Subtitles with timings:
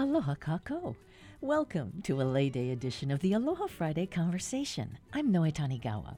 [0.00, 0.96] Aloha kakou.
[1.42, 4.96] Welcome to a Lei Day edition of the Aloha Friday Conversation.
[5.12, 6.16] I'm Noe Tanigawa.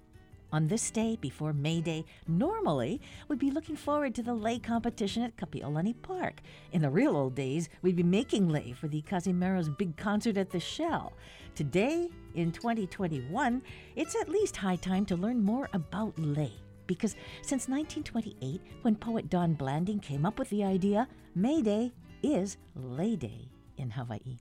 [0.53, 5.25] On this day before May Day, normally we'd be looking forward to the lei competition
[5.25, 6.43] at Kapi'olani Park.
[6.71, 10.51] In the real old days, we'd be making lei for the Cazimero's big concert at
[10.51, 11.13] the Shell.
[11.57, 13.63] Today, in 2021,
[13.97, 16.53] it's at least high time to learn more about lei
[16.87, 21.91] Because since 1928, when poet Don Blanding came up with the idea, May Day
[22.23, 23.52] is Lei Day
[23.83, 24.39] in Hawaii.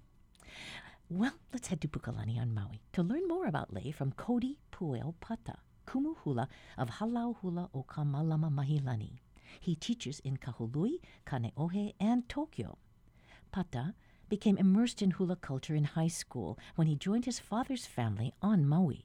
[1.10, 5.16] Well, let's head to Pukalani on Maui to learn more about lei from Cody Pueo
[5.20, 9.20] Pata, kumu hula of Halau Hula o Kamalama Mahilani.
[9.60, 12.78] He teaches in Kahului, Kaneohe, and Tokyo.
[13.52, 13.96] Pata
[14.30, 18.66] became immersed in hula culture in high school when he joined his father's family on
[18.66, 19.04] Maui.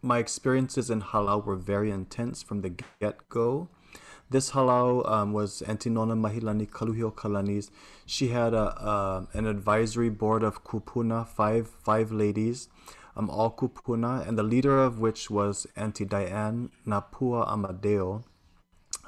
[0.00, 3.68] My experiences in halau were very intense from the get go.
[4.28, 7.70] This halau um, was Auntie Nona Mahilani Kaluhio Kalani's.
[8.06, 12.68] She had a, uh, an advisory board of kupuna, five five ladies,
[13.16, 18.24] um, all kupuna, and the leader of which was Auntie Diane Napua Amadeo.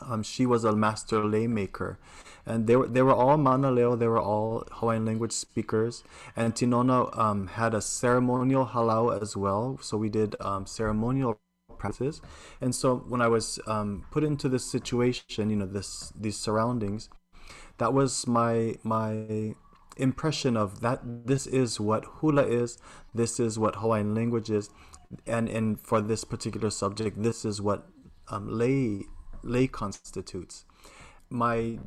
[0.01, 1.99] Um, she was a master lei maker,
[2.47, 3.99] and they were they were all Manaleo.
[3.99, 6.05] They were all Hawaiian language speakers.
[6.37, 11.41] And Tinona um, had a ceremonial halau as well, so we did um, ceremonial
[11.79, 12.21] practices.
[12.61, 17.09] And so when I was um, put into this situation, you know, this these surroundings,
[17.79, 19.55] that was my my
[19.97, 21.01] impression of that.
[21.27, 22.79] This is what hula is.
[23.15, 24.71] This is what Hawaiian language is,
[25.27, 27.89] and and for this particular subject, this is what
[28.29, 29.05] um, lei
[29.43, 30.65] lei constitutes.
[31.31, 31.79] My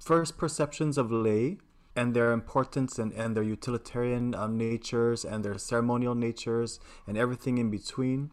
[0.00, 1.58] first perceptions of lei
[1.96, 7.58] and their importance and, and their utilitarian um, natures and their ceremonial natures and everything
[7.58, 8.30] in between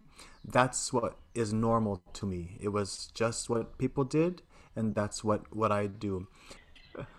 [0.48, 2.58] that's what is normal to me.
[2.60, 4.42] It was just what people did,
[4.76, 6.28] and that's what, what I do.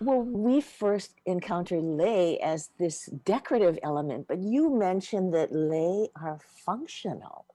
[0.01, 6.39] Well, we first encountered lei as this decorative element, but you mentioned that lei are
[6.65, 7.45] functional.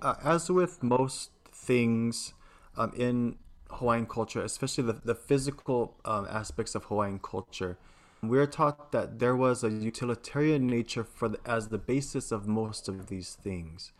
[0.00, 2.34] Uh, as with most things
[2.76, 3.36] um, in
[3.70, 7.76] Hawaiian culture, especially the, the physical um, aspects of Hawaiian culture,
[8.22, 12.88] we're taught that there was a utilitarian nature for the, as the basis of most
[12.88, 13.92] of these things.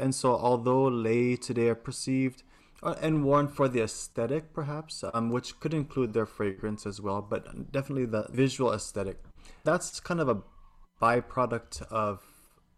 [0.00, 2.42] And so, although lei today are perceived
[2.82, 7.20] uh, and worn for the aesthetic, perhaps, um, which could include their fragrance as well,
[7.20, 9.18] but definitely the visual aesthetic,
[9.64, 10.42] that's kind of a
[11.00, 12.22] byproduct of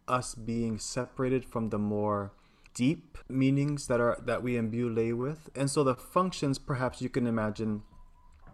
[0.09, 2.33] us being separated from the more
[2.75, 5.51] deep meanings that are that we imbue lei with.
[5.55, 7.83] And so the functions, perhaps you can imagine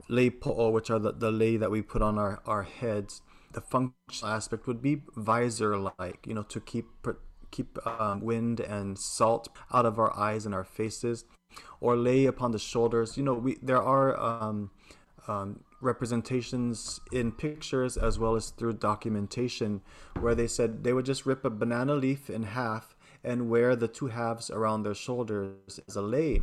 [0.08, 3.22] lei po'o, which are the, the lei that we put on our, our heads.
[3.52, 6.86] The functional aspect would be visor like, you know, to keep
[7.50, 11.24] keep um, wind and salt out of our eyes and our faces,
[11.80, 13.16] or lei upon the shoulders.
[13.16, 14.70] You know, we there are um,
[15.26, 19.80] um, representations in pictures as well as through documentation
[20.18, 23.88] where they said they would just rip a banana leaf in half and wear the
[23.88, 26.40] two halves around their shoulders as a lei.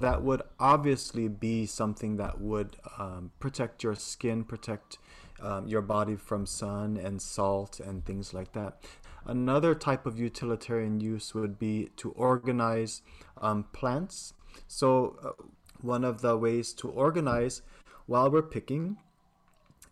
[0.00, 4.98] That would obviously be something that would um, protect your skin, protect
[5.40, 8.82] um, your body from sun and salt and things like that.
[9.26, 13.02] Another type of utilitarian use would be to organize
[13.40, 14.34] um, plants.
[14.68, 15.42] So, uh,
[15.80, 17.62] one of the ways to organize
[18.06, 18.96] while we're picking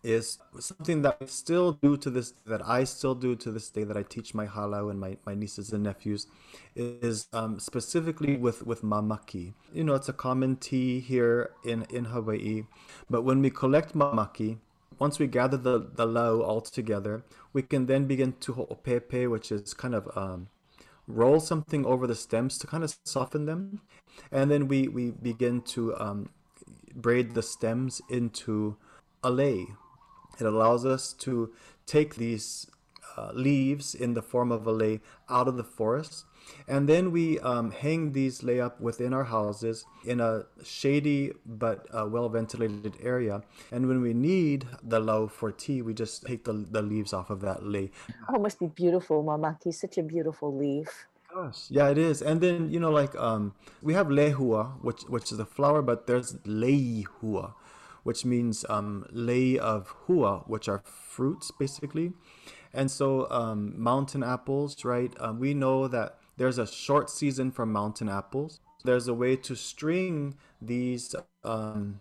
[0.03, 3.85] is something that I still do to this that I still do to this day
[3.85, 6.27] that I teach my halau and my, my nieces and nephews
[6.75, 9.53] is um, specifically with with mamaki.
[9.73, 12.63] You know, it's a common tea here in in Hawaii,
[13.09, 14.57] but when we collect mamaki,
[14.99, 19.51] once we gather the, the lau all together, we can then begin to ho'opepe, which
[19.51, 20.47] is kind of um,
[21.07, 23.81] roll something over the stems to kind of soften them.
[24.31, 26.29] And then we, we begin to um,
[26.95, 28.77] braid the stems into
[29.23, 29.67] a lei.
[30.39, 31.53] It allows us to
[31.85, 32.67] take these
[33.17, 36.25] uh, leaves in the form of a lei out of the forest
[36.67, 41.87] and then we um, hang these lei up within our houses in a shady but
[41.93, 43.43] uh, well ventilated area.
[43.71, 47.29] And when we need the lau for tea, we just take the, the leaves off
[47.29, 47.91] of that lei.
[48.29, 49.73] Oh, it must be beautiful, Mamaki.
[49.73, 51.07] Such a beautiful leaf.
[51.33, 52.21] Gosh, yeah, it is.
[52.21, 56.05] And then you know, like um, we have lehua, which which is a flower, but
[56.05, 57.53] there's leihua,
[58.03, 62.13] which means um, lei of hua, which are fruits basically.
[62.73, 65.13] And so um, mountain apples, right?
[65.19, 68.59] Um, we know that there's a short season for mountain apples.
[68.83, 71.99] There's a way to string these um,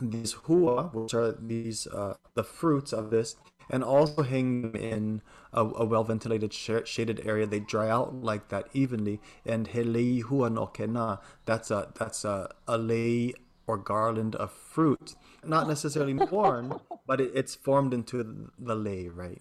[0.00, 3.36] these hua, which are these uh, the fruits of this,
[3.70, 5.22] and also hang them in
[5.52, 7.46] a, a well ventilated sh- shaded area.
[7.46, 9.20] They dry out like that evenly.
[9.46, 13.34] And helei hua no kena, that's a that's a, a lei
[13.66, 15.14] or garland of fruit.
[15.44, 19.40] Not necessarily worn, but it, it's formed into the lei, right?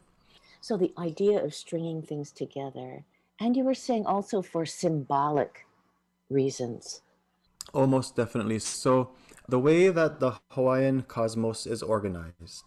[0.61, 3.03] So the idea of stringing things together,
[3.43, 5.65] and you were saying also for symbolic
[6.29, 7.01] reasons.
[7.73, 8.59] Almost definitely.
[8.59, 9.09] So
[9.49, 12.63] the way that the Hawaiian cosmos is organized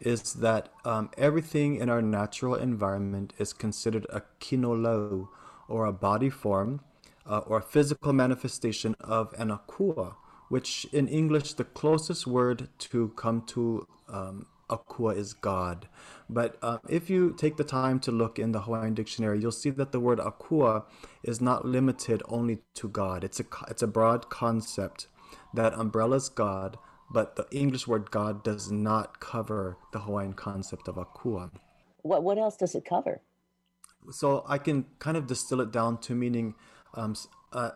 [0.00, 5.28] is that um, everything in our natural environment is considered a kinolau,
[5.68, 6.80] or a body form,
[7.24, 10.16] uh, or a physical manifestation of an akua,
[10.48, 15.88] which in English, the closest word to come to um, akua is God.
[16.28, 19.70] But uh, if you take the time to look in the Hawaiian dictionary, you'll see
[19.70, 20.84] that the word akua
[21.22, 23.24] is not limited only to God.
[23.24, 25.08] It's a it's a broad concept
[25.54, 26.78] that umbrellas God,
[27.10, 31.50] but the English word God does not cover the Hawaiian concept of akua.
[32.02, 33.20] What what else does it cover?
[34.10, 36.54] So I can kind of distill it down to meaning
[36.94, 37.16] um,
[37.52, 37.72] a,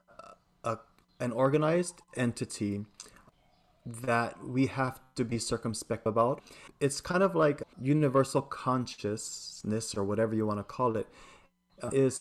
[0.62, 0.78] a,
[1.19, 2.86] an organized entity
[3.84, 6.40] that we have to be circumspect about.
[6.81, 11.06] It's kind of like universal consciousness, or whatever you want to call it,
[11.82, 12.20] uh, is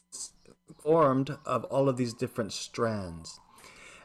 [0.83, 3.39] formed of all of these different strands.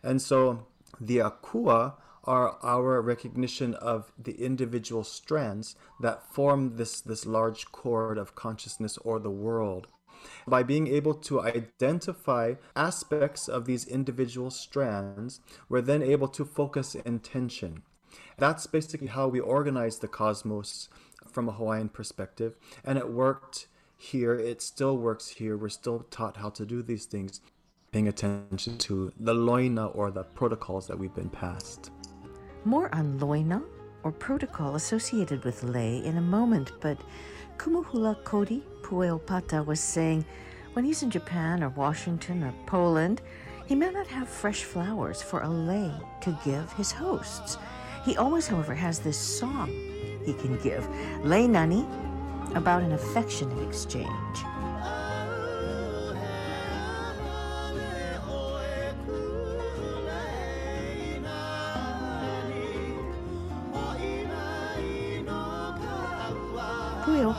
[0.03, 0.67] And so
[1.01, 1.95] the akua
[2.25, 8.97] are our recognition of the individual strands that form this, this large cord of consciousness
[8.99, 9.87] or the world.
[10.47, 16.95] By being able to identify aspects of these individual strands, we're then able to focus
[16.95, 17.83] intention.
[18.39, 20.89] That's basically how we organize the cosmos
[21.31, 22.57] from a Hawaiian perspective.
[22.85, 23.67] And it worked
[23.97, 25.57] here, it still works here.
[25.57, 27.41] We're still taught how to do these things,
[27.93, 31.91] paying attention to the loina or the protocols that we've been passed.
[32.65, 33.63] More on loina
[34.03, 36.99] or protocol associated with lei in a moment, but
[37.57, 40.25] Kumuhula Kodi Pueopata was saying
[40.75, 43.23] when he's in Japan or Washington or Poland,
[43.67, 47.57] he may not have fresh flowers for a lei to give his hosts.
[48.05, 49.71] He always, however, has this song
[50.25, 50.87] he can give,
[51.25, 51.87] Lei Nani,
[52.55, 54.09] about an affectionate exchange.
[67.05, 67.35] Pueo,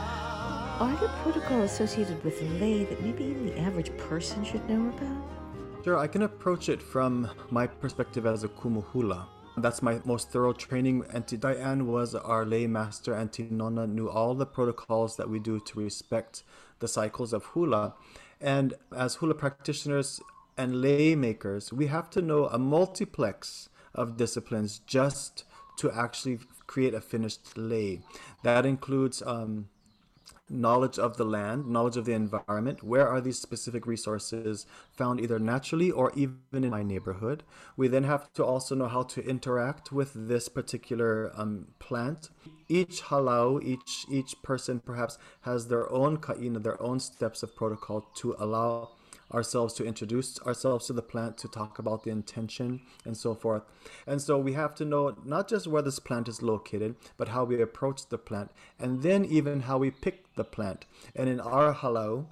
[0.78, 5.84] are there protocols associated with lei that maybe even the average person should know about?
[5.84, 9.26] Sure, I can approach it from my perspective as a kumuhula.
[9.58, 11.04] That's my most thorough training.
[11.14, 13.14] Auntie Diane was our lei master.
[13.14, 16.42] Auntie Nona knew all the protocols that we do to respect
[16.80, 17.94] the cycles of hula.
[18.38, 20.20] And as hula practitioners
[20.58, 25.44] and lei makers, we have to know a multiplex of disciplines just
[25.78, 28.00] to actually create a finished lei.
[28.42, 29.68] That includes um,
[30.48, 32.82] knowledge of the land, knowledge of the environment.
[32.82, 37.42] Where are these specific resources found either naturally or even in my neighborhood?
[37.76, 42.30] We then have to also know how to interact with this particular um, plant.
[42.68, 48.06] Each halau, each each person perhaps has their own ka'ina, their own steps of protocol
[48.16, 48.95] to allow
[49.32, 53.62] ourselves to introduce ourselves to the plant to talk about the intention and so forth.
[54.06, 57.44] And so we have to know not just where this plant is located, but how
[57.44, 60.86] we approach the plant, and then even how we pick the plant.
[61.14, 62.26] And in our halau,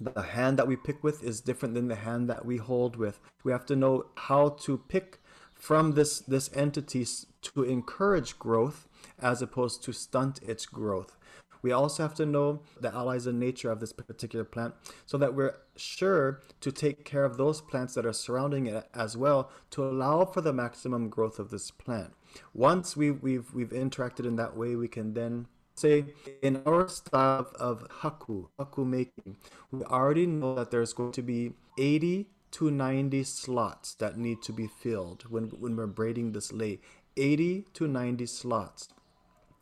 [0.00, 3.20] the hand that we pick with is different than the hand that we hold with.
[3.44, 5.20] We have to know how to pick
[5.54, 7.06] from this this entity
[7.42, 8.88] to encourage growth
[9.20, 11.18] as opposed to stunt its growth.
[11.62, 14.74] We also have to know the allies and nature of this particular plant
[15.06, 19.16] so that we're sure to take care of those plants that are surrounding it as
[19.16, 22.14] well to allow for the maximum growth of this plant.
[22.54, 26.04] Once we, we've, we've interacted in that way, we can then say
[26.42, 29.36] in our style of haku, haku making,
[29.70, 34.52] we already know that there's going to be 80 to 90 slots that need to
[34.52, 36.80] be filled when, when we're braiding this lei.
[37.16, 38.88] 80 to 90 slots.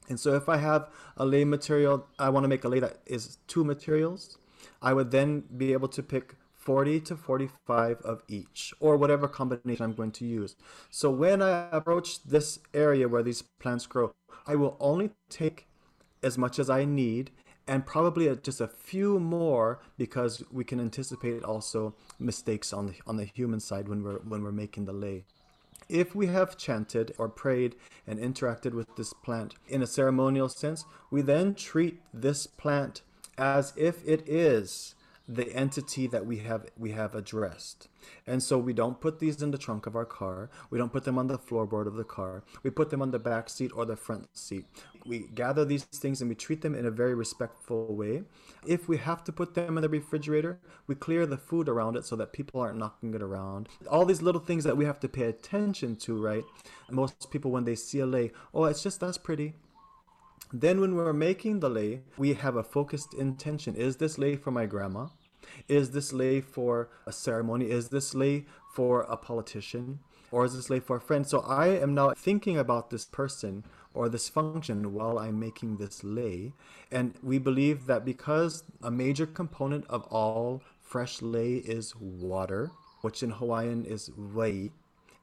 [0.09, 2.99] And so if I have a lei material, I want to make a lei that
[3.07, 4.39] is two materials,
[4.81, 9.85] I would then be able to pick 40 to 45 of each, or whatever combination
[9.85, 10.57] I'm going to use.
[10.91, 14.13] So when I approach this area where these plants grow,
[14.47, 15.67] I will only take
[16.23, 17.31] as much as I need
[17.69, 23.17] and probably just a few more because we can anticipate also mistakes on the on
[23.17, 25.25] the human side when we're when we're making the lei.
[25.89, 27.75] If we have chanted or prayed
[28.07, 33.03] and interacted with this plant in a ceremonial sense, we then treat this plant
[33.39, 34.95] as if it is
[35.29, 37.89] the entity that we have we have addressed.
[38.27, 40.49] And so we don't put these in the trunk of our car.
[40.71, 42.43] We don't put them on the floorboard of the car.
[42.63, 44.65] We put them on the back seat or the front seat.
[45.05, 48.23] We gather these things and we treat them in a very respectful way.
[48.67, 52.07] If we have to put them in the refrigerator, we clear the food around it
[52.07, 53.69] so that people aren't knocking it around.
[53.91, 56.45] All these little things that we have to pay attention to, right?
[56.91, 59.55] Most people when they see a lei, oh, it's just that's pretty.
[60.53, 63.77] Then, when we're making the lei, we have a focused intention.
[63.77, 65.09] Is this lei for my grandma?
[65.69, 67.71] Is this lei for a ceremony?
[67.71, 70.01] Is this lei for a politician?
[70.31, 71.27] Or is this lei for a friend?
[71.27, 73.65] So I am now thinking about this person
[73.95, 76.53] or this function while I'm making this lei.
[76.91, 83.23] And we believe that because a major component of all fresh lei is water, which
[83.23, 84.71] in Hawaiian is wai,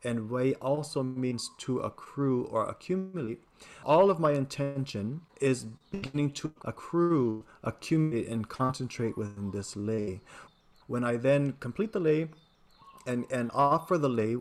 [0.03, 3.41] and wai also means to accrue or accumulate.
[3.83, 10.21] All of my intention is beginning to accrue, accumulate, and concentrate within this lei.
[10.87, 12.29] When I then complete the lei
[13.05, 14.37] and, and offer the lei,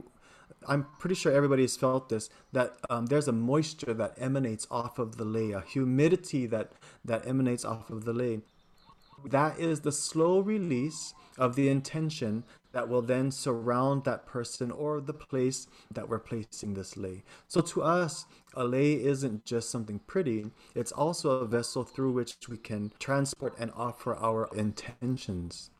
[0.66, 4.99] I'm pretty sure everybody has felt this that um, there's a moisture that emanates off
[4.99, 6.73] of the lei, a humidity that,
[7.04, 8.40] that emanates off of the lei.
[9.25, 15.00] That is the slow release of the intention that will then surround that person or
[15.00, 17.23] the place that we're placing this lei.
[17.49, 22.37] So to us, a lei isn't just something pretty, it's also a vessel through which
[22.49, 25.70] we can transport and offer our intentions.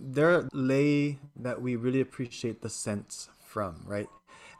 [0.00, 4.08] There are lei that we really appreciate the scents from, right?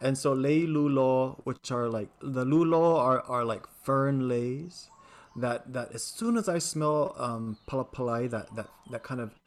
[0.00, 4.88] And so lei lulo, which are like the lulo are, are like fern leis
[5.36, 9.40] that that as soon as I smell um palapalai, that that that kind of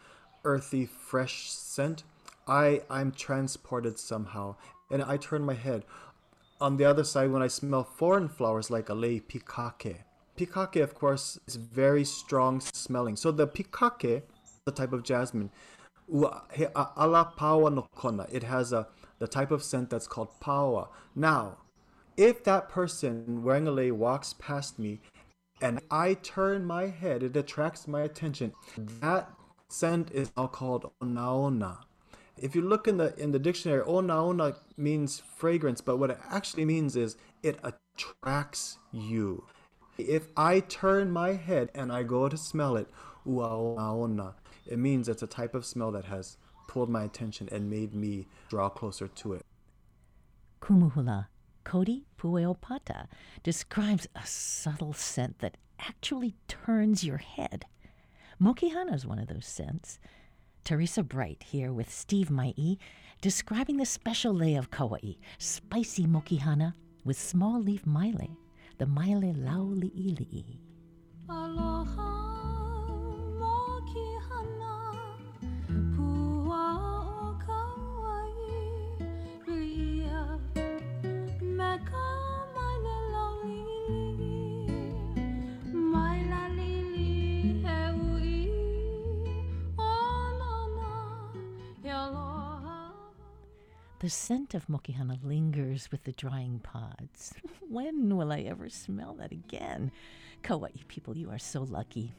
[0.44, 2.04] earthy, fresh scent,
[2.48, 4.56] I I'm transported somehow,
[4.90, 5.84] and I turn my head.
[6.60, 9.98] On the other side, when I smell foreign flowers like a lei pikake,
[10.36, 13.16] pikake, of course, is very strong smelling.
[13.16, 14.24] So the pikake,
[14.66, 15.52] the type of jasmine,
[16.10, 16.74] it
[18.44, 18.88] has a
[19.20, 20.90] the type of scent that's called pawa.
[21.16, 21.58] Now,
[22.16, 25.00] if that person wearing a lei walks past me
[25.62, 28.54] and I turn my head, it attracts my attention.
[28.78, 29.30] That
[29.70, 31.80] scent is now called onaona.
[32.40, 36.66] If you look in the in the dictionary, onaona means fragrance, but what it actually
[36.66, 39.46] means is it attracts you.
[39.98, 42.88] If I turn my head and I go to smell it,
[43.26, 44.36] onaona,
[44.68, 48.28] it means it's a type of smell that has pulled my attention and made me
[48.50, 49.46] draw closer to it.
[50.62, 51.28] Kumuhula
[51.64, 53.08] Cody Pueo Pata
[53.44, 57.66] describes a subtle scent that actually turns your head.
[58.42, 60.00] Mokihana is one of those scents.
[60.68, 62.54] Teresa Bright here with Steve Mai
[63.22, 66.74] describing the special lei of Kauai, spicy mokihana
[67.06, 68.36] with small leaf maile,
[68.78, 70.60] the maile lauli'ili'i.
[71.30, 72.57] Aloha.
[94.00, 97.34] The scent of mokihana lingers with the drying pods.
[97.68, 99.92] when will I ever smell that again?
[100.44, 102.14] Kauai people, you are so lucky.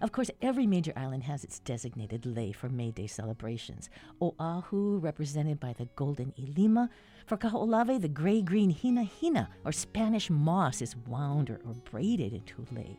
[0.00, 3.90] Of course, every major island has its designated lei for May Day celebrations.
[4.22, 6.88] Oahu, represented by the golden ilima.
[7.26, 12.32] For Kaho'olawe, the gray green hina hina, or Spanish moss, is wound or, or braided
[12.32, 12.96] into lei.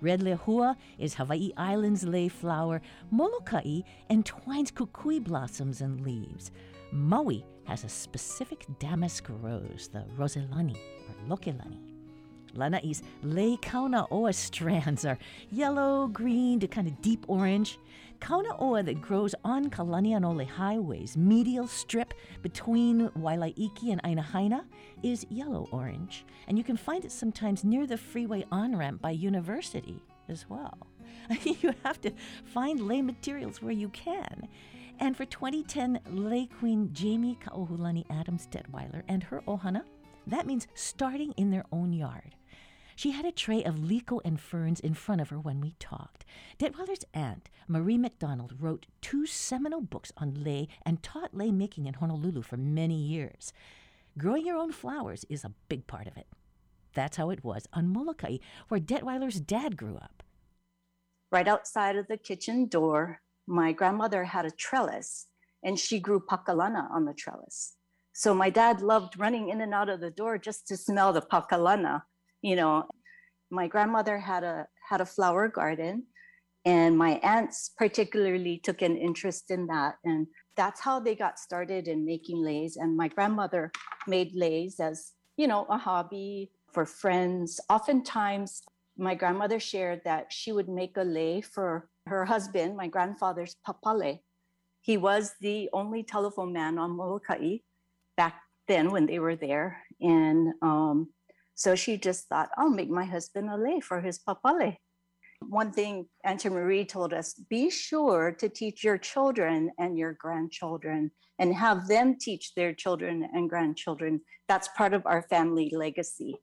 [0.00, 2.80] Red lehua is Hawaii Island's lei flower.
[3.10, 6.50] Molokai entwines kukui blossoms and leaves.
[6.92, 10.76] Maui has a specific damask rose, the roselani
[11.08, 11.78] or lokelani.
[12.54, 15.18] Lanai's lei kauna oa strands are
[15.50, 17.78] yellow, green to kind of deep orange.
[18.20, 24.64] Kauna oa that grows on Kalanianaole highways, medial strip between Wailaiki and Ainahaina,
[25.02, 29.10] is yellow orange, and you can find it sometimes near the freeway on ramp by
[29.10, 30.78] University as well.
[31.42, 32.12] you have to
[32.44, 34.48] find lei materials where you can.
[35.02, 39.82] And for 2010, Lei Queen Jamie Kaohulani Adams Detweiler and her ohana,
[40.28, 42.36] that means starting in their own yard.
[42.94, 46.24] She had a tray of liko and ferns in front of her when we talked.
[46.56, 51.94] Detweiler's aunt, Marie McDonald, wrote two seminal books on lei and taught lei making in
[51.94, 53.52] Honolulu for many years.
[54.16, 56.28] Growing your own flowers is a big part of it.
[56.94, 58.36] That's how it was on Molokai,
[58.68, 60.22] where Detweiler's dad grew up.
[61.32, 63.20] Right outside of the kitchen door,
[63.52, 65.26] my grandmother had a trellis
[65.62, 67.76] and she grew pakalana on the trellis.
[68.14, 71.20] So my dad loved running in and out of the door just to smell the
[71.20, 72.02] pakalana,
[72.40, 72.84] you know.
[73.50, 76.06] My grandmother had a had a flower garden
[76.64, 79.96] And my aunts particularly took an interest in that.
[80.04, 83.72] And that's how they got started in making leis And my grandmother
[84.06, 87.60] made leis as, you know, a hobby for friends.
[87.68, 88.62] Oftentimes,
[88.96, 94.20] my grandmother shared that she would make a lei for her husband, my grandfather's papale.
[94.80, 97.58] He was the only telephone man on Molokai
[98.16, 99.82] back then when they were there.
[100.00, 101.10] And um,
[101.54, 104.76] so she just thought, I'll make my husband a lei for his papale.
[105.48, 111.10] One thing Auntie Marie told us be sure to teach your children and your grandchildren
[111.38, 114.20] and have them teach their children and grandchildren.
[114.48, 116.36] That's part of our family legacy.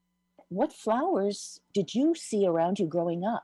[0.49, 3.43] What flowers did you see around you growing up?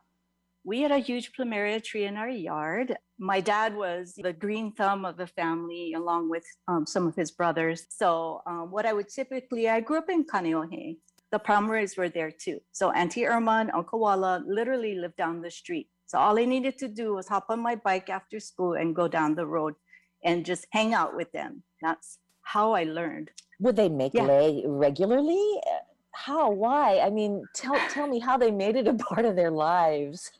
[0.65, 2.98] We had a huge plumeria tree in our yard.
[3.19, 7.31] My dad was the green thumb of the family, along with um, some of his
[7.31, 7.86] brothers.
[7.89, 10.98] So, um, what I would typically, I grew up in Kaneohe
[11.36, 12.60] the Pomeroys were there too.
[12.72, 15.89] So Auntie Irma and Uncle Walla literally lived down the street.
[16.07, 19.10] So all I needed to do was hop on my bike after school and go
[19.10, 19.74] down the road
[20.24, 21.63] and just hang out with them.
[21.81, 23.31] That's how I learned.
[23.60, 24.24] Would they make yeah.
[24.24, 25.60] lei regularly?
[26.15, 26.50] How?
[26.50, 27.00] Why?
[27.00, 30.31] I mean, tell tell me how they made it a part of their lives.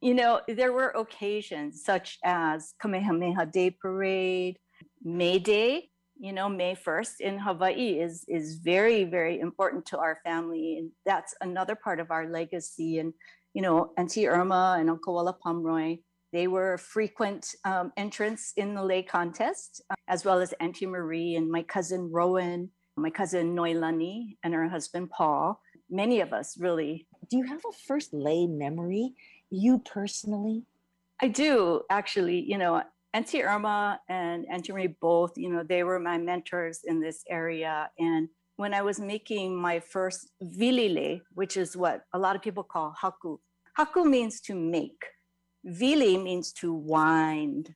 [0.00, 4.58] you know, there were occasions such as Kamehameha Day Parade,
[5.02, 10.18] May Day, you know may 1st in hawaii is is very very important to our
[10.24, 13.12] family and that's another part of our legacy and
[13.54, 15.96] you know auntie irma and uncle walla pomeroy
[16.32, 21.36] they were frequent um, entrants in the lei contest uh, as well as auntie marie
[21.36, 27.06] and my cousin roen my cousin noilani and her husband paul many of us really
[27.30, 29.14] do you have a first lei memory
[29.50, 30.64] you personally
[31.22, 32.82] i do actually you know
[33.14, 37.90] Auntie Irma and Auntie Marie both, you know, they were my mentors in this area.
[37.98, 42.62] And when I was making my first vilile, which is what a lot of people
[42.62, 43.38] call haku,
[43.78, 45.04] haku means to make.
[45.64, 47.74] Vili means to wind.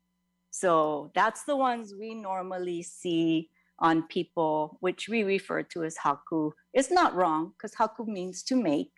[0.50, 3.48] So that's the ones we normally see
[3.82, 6.52] on people, which we refer to as haku.
[6.72, 8.92] It's not wrong because haku means to make,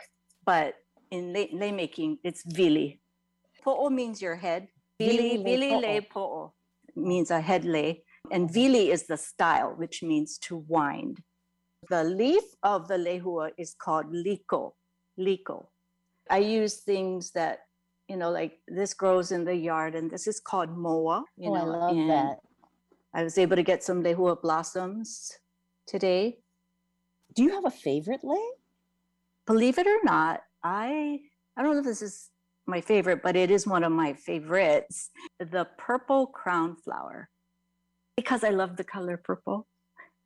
[0.44, 0.74] but
[1.10, 3.00] in lei, lei making, it's vili.
[3.64, 4.68] Po'o means your head,
[5.00, 6.52] Vili, vili le po'o
[6.94, 11.20] means a head lei, and vili is the style, which means to wind.
[11.88, 14.72] The leaf of the lehua is called liko,
[15.18, 15.66] liko.
[16.30, 17.61] I use things that,
[18.09, 21.24] you know, like this grows in the yard, and this is called moa.
[21.37, 22.38] You oh, know, I love that.
[23.14, 25.33] I was able to get some lehua blossoms
[25.87, 26.38] today.
[27.35, 28.44] Do you have a favorite lei?
[29.46, 31.20] Believe it or not, I
[31.57, 32.31] I don't know if this is
[32.66, 37.29] my favorite, but it is one of my favorites the purple crown flower
[38.16, 39.68] because I love the color purple.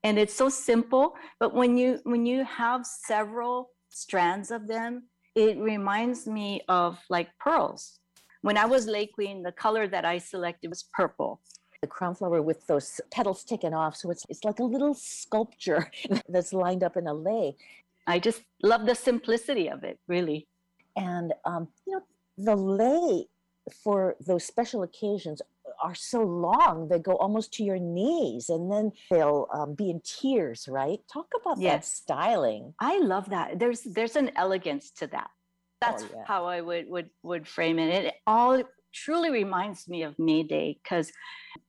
[0.02, 5.58] And it's so simple, but when you when you have several strands of them, it
[5.58, 7.98] reminds me of like pearls.
[8.42, 11.42] When I was lei queen, the color that I selected was purple.
[11.82, 15.90] The crown flower with those petals taken off, so it's it's like a little sculpture
[16.28, 17.54] that's lined up in a lei.
[18.06, 20.48] I just love the simplicity of it, really.
[20.96, 22.02] And um, you know,
[22.36, 23.26] the lei
[23.82, 25.42] for those special occasions
[25.82, 30.00] are so long they go almost to your knees and then they'll um, be in
[30.04, 31.72] tears right talk about yes.
[31.72, 35.30] that styling i love that there's there's an elegance to that
[35.80, 36.22] that's oh, yeah.
[36.26, 38.62] how i would would would frame it it all
[38.94, 41.10] truly reminds me of may day because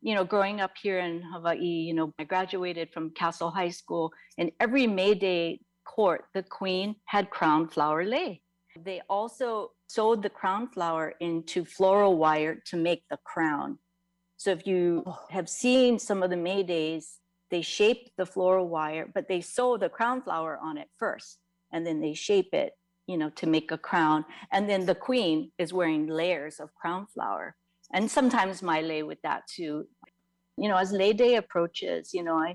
[0.02, 4.12] you know growing up here in hawaii you know i graduated from castle high school
[4.38, 8.42] and every may day court the queen had crown flower lei
[8.84, 13.80] they also sewed the crown flower into floral wire to make the crown.
[14.38, 15.20] So if you oh.
[15.30, 17.20] have seen some of the May Days,
[17.52, 21.40] they shape the floral wire, but they sew the crown flower on it first,
[21.74, 22.74] and then they shape it,
[23.10, 24.24] you know, to make a crown.
[24.54, 27.56] And then the queen is wearing layers of crown flower.
[27.92, 29.88] And sometimes my lei with that too.
[30.58, 32.52] You know, as lei Day approaches, you know, I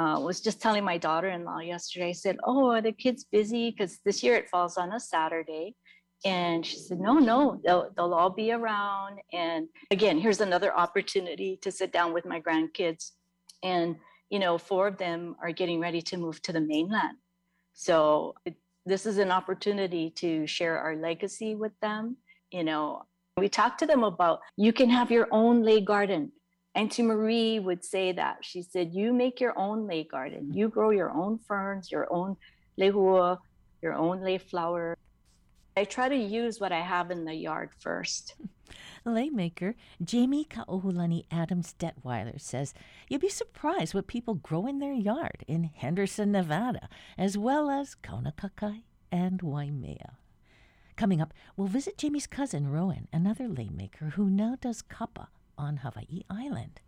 [0.00, 2.10] uh, was just telling my daughter-in-law yesterday.
[2.10, 3.70] I said, "Oh, are the kids busy?
[3.70, 5.74] Because this year it falls on a Saturday."
[6.26, 9.18] And she said, no, no, they'll, they'll all be around.
[9.34, 13.10] And again, here's another opportunity to sit down with my grandkids.
[13.62, 13.96] And,
[14.30, 17.18] you know, four of them are getting ready to move to the mainland.
[17.74, 18.54] So it,
[18.86, 22.16] this is an opportunity to share our legacy with them.
[22.50, 23.04] You know,
[23.36, 26.32] we talked to them about you can have your own lei garden.
[26.74, 28.38] Auntie Marie would say that.
[28.42, 30.52] She said, You make your own lei garden.
[30.52, 32.36] You grow your own ferns, your own
[32.78, 33.38] lehua,
[33.80, 34.96] your own lei flower.
[35.76, 38.34] I try to use what I have in the yard first.
[39.04, 42.72] Lei maker Jamie Kaohulani Adams Detweiler says
[43.08, 46.88] you'll be surprised what people grow in their yard in Henderson, Nevada,
[47.18, 50.16] as well as Kaunakakai and Waimea.
[50.96, 55.78] Coming up, we'll visit Jamie's cousin, Roen, another lei maker who now does kapa on
[55.78, 56.80] Hawaii Island.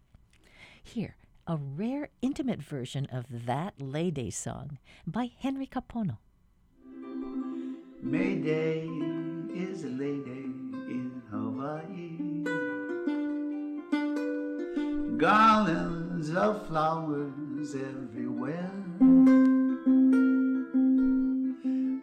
[0.82, 6.18] Here, a rare intimate version of that Lei Day song by Henry Kapono.
[8.02, 8.88] May Day
[9.54, 10.45] is a Lei Day
[11.66, 12.44] Hawaii.
[15.16, 18.70] Garlands of flowers everywhere.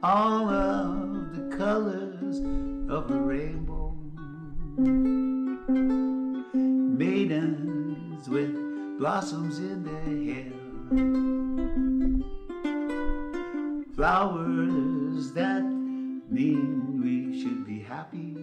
[0.04, 2.40] All of the colors
[2.90, 3.96] of the rainbow.
[6.98, 8.54] Maidens with
[9.00, 10.52] blossoms in their hair.
[13.96, 15.64] Flowers that
[16.30, 18.43] mean we should be happy.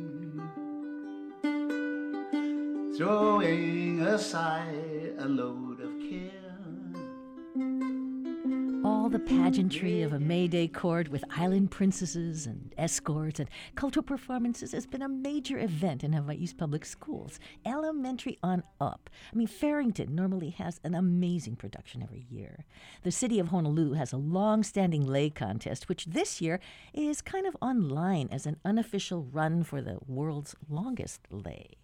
[3.01, 6.29] Throwing aside a load of care.
[8.85, 14.03] All the pageantry of a May Day court with island princesses and escorts and cultural
[14.03, 19.09] performances has been a major event in Hawaii's public schools, elementary on up.
[19.33, 22.67] I mean, Farrington normally has an amazing production every year.
[23.03, 26.61] The city of Honolulu has a long standing lei contest, which this year
[26.93, 31.80] is kind of online as an unofficial run for the world's longest lei.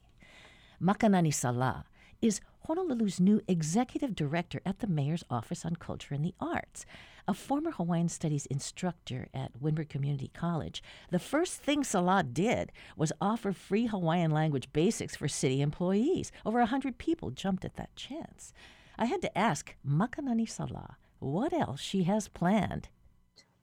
[0.83, 1.87] Makanani Sala
[2.21, 6.85] is Honolulu's new executive director at the Mayor's Office on Culture and the Arts.
[7.27, 13.12] A former Hawaiian Studies instructor at Windward Community College, the first thing Sala did was
[13.21, 16.31] offer free Hawaiian language basics for city employees.
[16.45, 18.53] Over a hundred people jumped at that chance.
[18.99, 22.89] I had to ask Makanani Sala what else she has planned.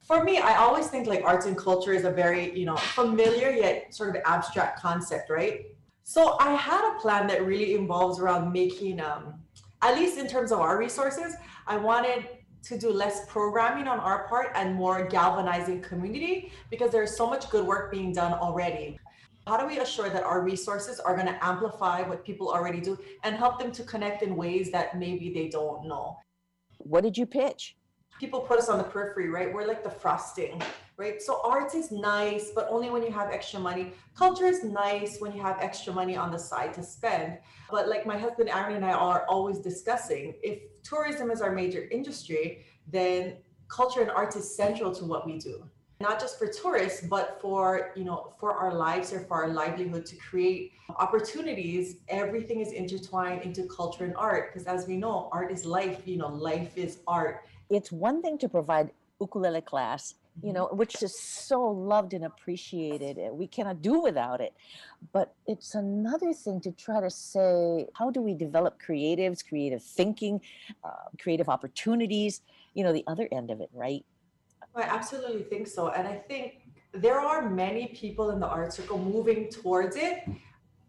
[0.01, 3.49] For me, I always think like arts and culture is a very, you know, familiar
[3.51, 5.67] yet sort of abstract concept, right?
[6.03, 9.35] So I had a plan that really involves around making, um,
[9.81, 11.35] at least in terms of our resources,
[11.65, 12.27] I wanted
[12.63, 17.49] to do less programming on our part and more galvanizing community because there's so much
[17.49, 18.99] good work being done already.
[19.47, 22.97] How do we assure that our resources are going to amplify what people already do
[23.23, 26.17] and help them to connect in ways that maybe they don't know?
[26.79, 27.75] What did you pitch?
[28.19, 29.53] People put us on the periphery, right?
[29.53, 30.61] We're like the frosting
[30.97, 31.21] right?
[31.21, 33.93] So arts is nice, but only when you have extra money.
[34.15, 37.39] Culture is nice when you have extra money on the side to spend.
[37.71, 41.87] But like my husband Aaron and I are always discussing, if tourism is our major
[41.91, 43.37] industry, then
[43.69, 45.67] culture and art is central to what we do.
[45.99, 50.05] Not just for tourists, but for you know, for our lives or for our livelihood
[50.07, 51.97] to create opportunities.
[52.09, 56.01] Everything is intertwined into culture and art because, as we know, art is life.
[56.05, 57.45] You know, life is art.
[57.69, 60.53] It's one thing to provide ukulele class you Mm-hmm.
[60.53, 63.17] know, which is so loved and appreciated.
[63.17, 64.53] and We cannot do without it.
[65.11, 70.41] But it's another thing to try to say, how do we develop creatives, creative thinking,
[70.83, 70.89] uh,
[71.21, 72.41] creative opportunities?
[72.73, 74.03] You know, the other end of it, right?
[74.75, 75.89] I absolutely think so.
[75.89, 80.23] And I think there are many people in the art circle moving towards it.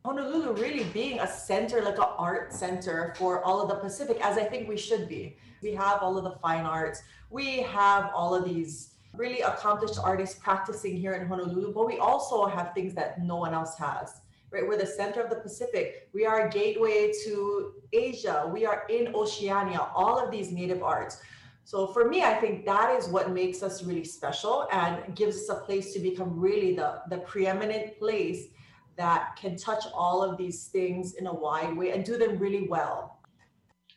[0.04, 4.36] Honolulu really being a center, like an art center for all of the Pacific, as
[4.36, 5.36] I think we should be.
[5.64, 10.38] We have all of the fine arts, we have all of these really accomplished artists
[10.38, 14.20] practicing here in Honolulu, but we also have things that no one else has.
[14.50, 16.08] Right, we're the center of the Pacific.
[16.12, 18.48] We are a gateway to Asia.
[18.52, 19.88] We are in Oceania.
[19.96, 21.20] All of these native arts.
[21.64, 25.48] So for me, I think that is what makes us really special and gives us
[25.48, 28.48] a place to become really the, the preeminent place
[28.96, 32.68] that can touch all of these things in a wide way and do them really
[32.68, 33.13] well.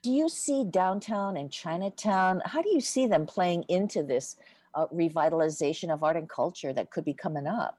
[0.08, 2.41] Do you see downtown and Chinatown?
[2.46, 4.38] How do you see them playing into this
[4.74, 7.78] uh, revitalization of art and culture that could be coming up?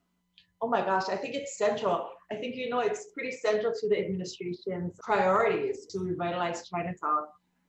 [0.61, 2.11] Oh my gosh, I think it's central.
[2.31, 7.29] I think, you know, it's pretty central to the administration's priorities to revitalize Chinatown.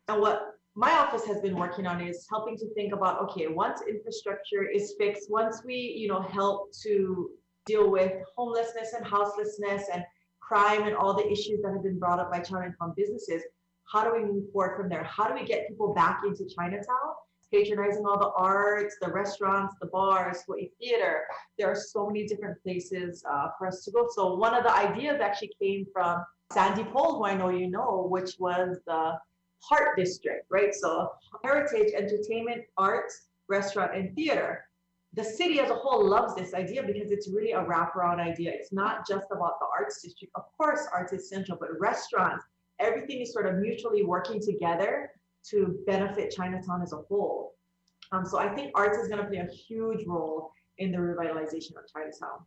[0.10, 0.42] And what
[0.76, 4.94] my office has been working on is helping to think about okay, once infrastructure is
[5.00, 7.30] fixed, once we, you know, help to
[7.66, 10.04] deal with homelessness and houselessness and
[10.42, 13.42] crime and all the issues that have been brought up by Chinatown businesses,
[13.92, 15.04] how do we move forward from there?
[15.04, 17.16] How do we get people back into Chinatown?
[17.52, 21.24] patronizing all the arts, the restaurants, the bars, Hawaii Theater.
[21.58, 24.08] There are so many different places uh, for us to go.
[24.12, 26.24] So one of the ideas actually came from
[26.54, 29.18] Sandy Pole, who I know you know, which was the
[29.62, 30.74] Heart District, right?
[30.74, 31.12] So
[31.44, 34.66] heritage, entertainment, arts, restaurant, and theater.
[35.14, 38.52] The city as a whole loves this idea because it's really a wraparound idea.
[38.54, 40.32] It's not just about the arts district.
[40.36, 42.46] Of course, arts is central, but restaurants,
[42.80, 45.12] everything is sort of mutually working together
[45.50, 47.56] to benefit Chinatown as a whole.
[48.12, 51.78] Um, so I think arts is going to play a huge role in the revitalization
[51.78, 52.40] of Chinatown.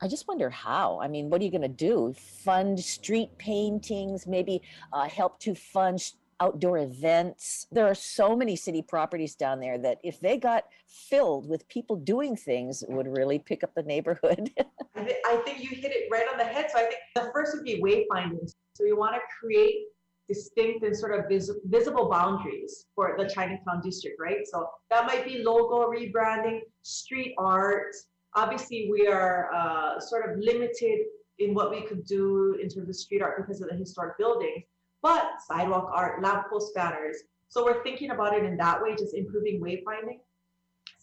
[0.00, 1.00] I just wonder how.
[1.00, 2.14] I mean, what are you going to do?
[2.44, 4.62] Fund street paintings, maybe
[4.92, 7.66] uh, help to fund outdoor events.
[7.72, 11.96] There are so many city properties down there that if they got filled with people
[11.96, 14.50] doing things, it would really pick up the neighborhood.
[14.94, 16.66] I, th- I think you hit it right on the head.
[16.72, 18.52] So I think the first would be wayfinding.
[18.78, 19.86] So you want to create
[20.28, 24.46] distinct and sort of vis- visible boundaries for the Chinatown district, right?
[24.46, 27.92] So that might be logo rebranding, street art.
[28.36, 31.00] Obviously, we are uh, sort of limited
[31.40, 34.62] in what we could do in terms of street art because of the historic buildings,
[35.02, 37.16] but sidewalk art, lamppost banners.
[37.48, 40.20] So we're thinking about it in that way, just improving wayfinding.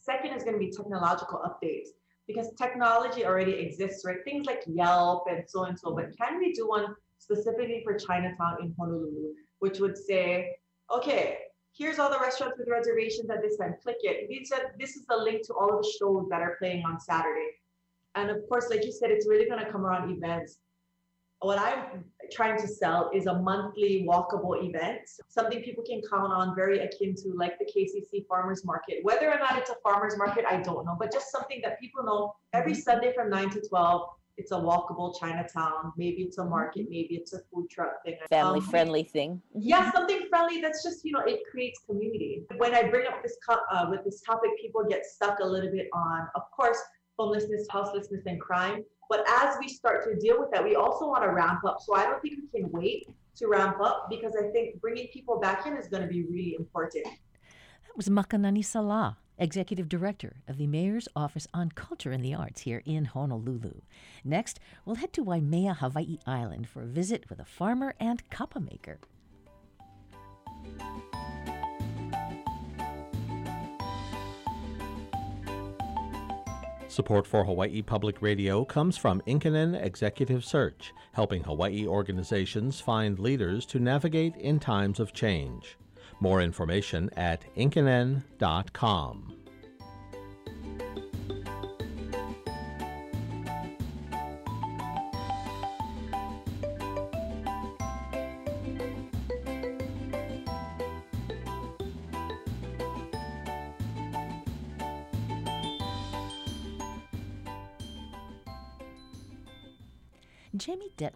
[0.02, 1.90] Second is going to be technological updates
[2.26, 4.18] because technology already exists, right?
[4.24, 8.58] Things like Yelp and so and so, but can we do one specifically for Chinatown
[8.62, 10.56] in Honolulu, which would say,
[10.92, 11.40] okay,
[11.78, 13.76] here's all the restaurants with reservations at this time.
[13.82, 14.30] Click it.
[14.30, 17.00] These are, this is the link to all of the shows that are playing on
[17.00, 17.50] Saturday.
[18.16, 20.58] And of course, like you said, it's really going to come around events.
[21.40, 26.56] What I'm trying to sell is a monthly walkable event, something people can count on,
[26.56, 29.00] very akin to like the KCC farmers market.
[29.04, 32.04] Whether or not it's a farmers market, I don't know, but just something that people
[32.04, 32.82] know every mm-hmm.
[32.82, 35.94] Sunday from 9 to 12 it's a walkable Chinatown.
[35.98, 36.88] Maybe it's a market.
[36.90, 38.16] Maybe it's a food truck thing.
[38.30, 39.42] Family Um, friendly thing.
[39.54, 43.36] yeah something friendly that's just you know it creates community when i bring up this
[43.48, 46.80] co- uh, with this topic people get stuck a little bit on of course
[47.18, 48.80] homelessness houselessness and crime
[49.12, 51.90] but as we start to deal with that we also want to ramp up so
[51.96, 53.08] i don't think we can wait
[53.40, 56.54] to ramp up because i think bringing people back in is going to be really
[56.64, 57.06] important
[57.86, 59.04] That was Makanani Sala,
[59.38, 63.82] Executive Director of the Mayor's Office on Culture and the Arts here in Honolulu.
[64.24, 68.60] Next, we'll head to Waimea, Hawaii Island for a visit with a farmer and kapa
[68.60, 69.00] maker.
[76.88, 83.66] Support for Hawaii Public Radio comes from Inkinen Executive Search, helping Hawaii organizations find leaders
[83.66, 85.78] to navigate in times of change.
[86.20, 89.45] More information at inkinen.com.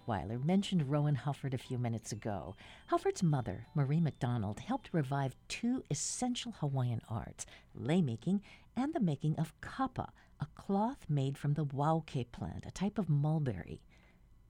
[0.10, 2.56] Mentioned Roen Hufford a few minutes ago.
[2.88, 7.46] Hufford's mother, Marie McDonald, helped revive two essential Hawaiian arts
[7.76, 8.42] lei making
[8.76, 13.08] and the making of kapa, a cloth made from the wauke plant, a type of
[13.08, 13.84] mulberry.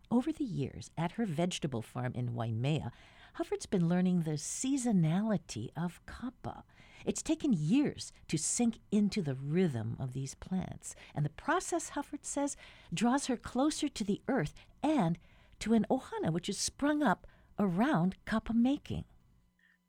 [0.10, 2.94] Over the years, at her vegetable farm in Waimea,
[3.34, 6.64] Hufford's been learning the seasonality of kapa.
[7.06, 12.24] It's taken years to sink into the rhythm of these plants, and the process, Hufford
[12.24, 12.56] says,
[12.94, 15.18] draws her closer to the earth and
[15.60, 17.28] to an ohana which has sprung up
[17.60, 19.04] around kapa making.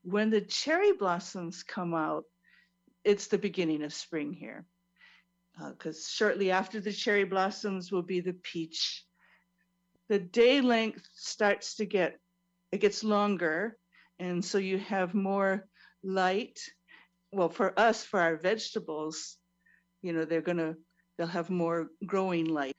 [0.02, 2.24] when the cherry blossoms come out,
[3.04, 4.64] it's the beginning of spring here.
[5.60, 9.04] Uh, because shortly after the cherry blossoms will be the peach.
[10.08, 12.18] The day length starts to get,
[12.72, 13.76] it gets longer.
[14.18, 15.66] And so you have more
[16.02, 16.58] light.
[17.32, 19.36] Well, for us, for our vegetables,
[20.02, 20.76] you know, they're going to,
[21.16, 22.76] they'll have more growing light.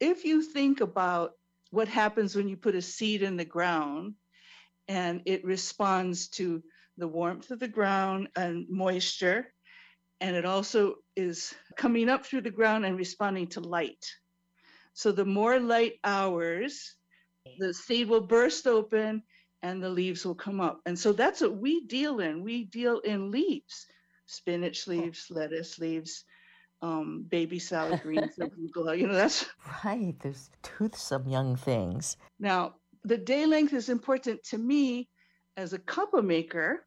[0.00, 1.32] If you think about
[1.72, 4.14] what happens when you put a seed in the ground,
[4.88, 6.62] and it responds to
[6.98, 9.46] the warmth of the ground and moisture.
[10.20, 14.04] And it also is coming up through the ground and responding to light.
[14.92, 16.94] So the more light hours,
[17.58, 19.22] the seed will burst open
[19.62, 20.80] and the leaves will come up.
[20.84, 22.42] And so that's what we deal in.
[22.42, 23.86] We deal in leaves,
[24.26, 24.90] spinach oh.
[24.90, 26.24] leaves, lettuce leaves,
[26.82, 28.98] um, baby salad greens, arugula.
[28.98, 29.46] You know, that's
[29.84, 30.14] Right.
[30.20, 32.16] There's toothsome young things.
[32.38, 35.08] Now, the day length is important to me
[35.56, 36.84] as a kapa maker.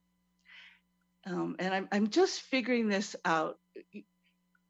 [1.26, 3.58] Um, and I'm, I'm just figuring this out.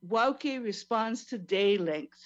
[0.07, 2.21] Wauke responds to day length.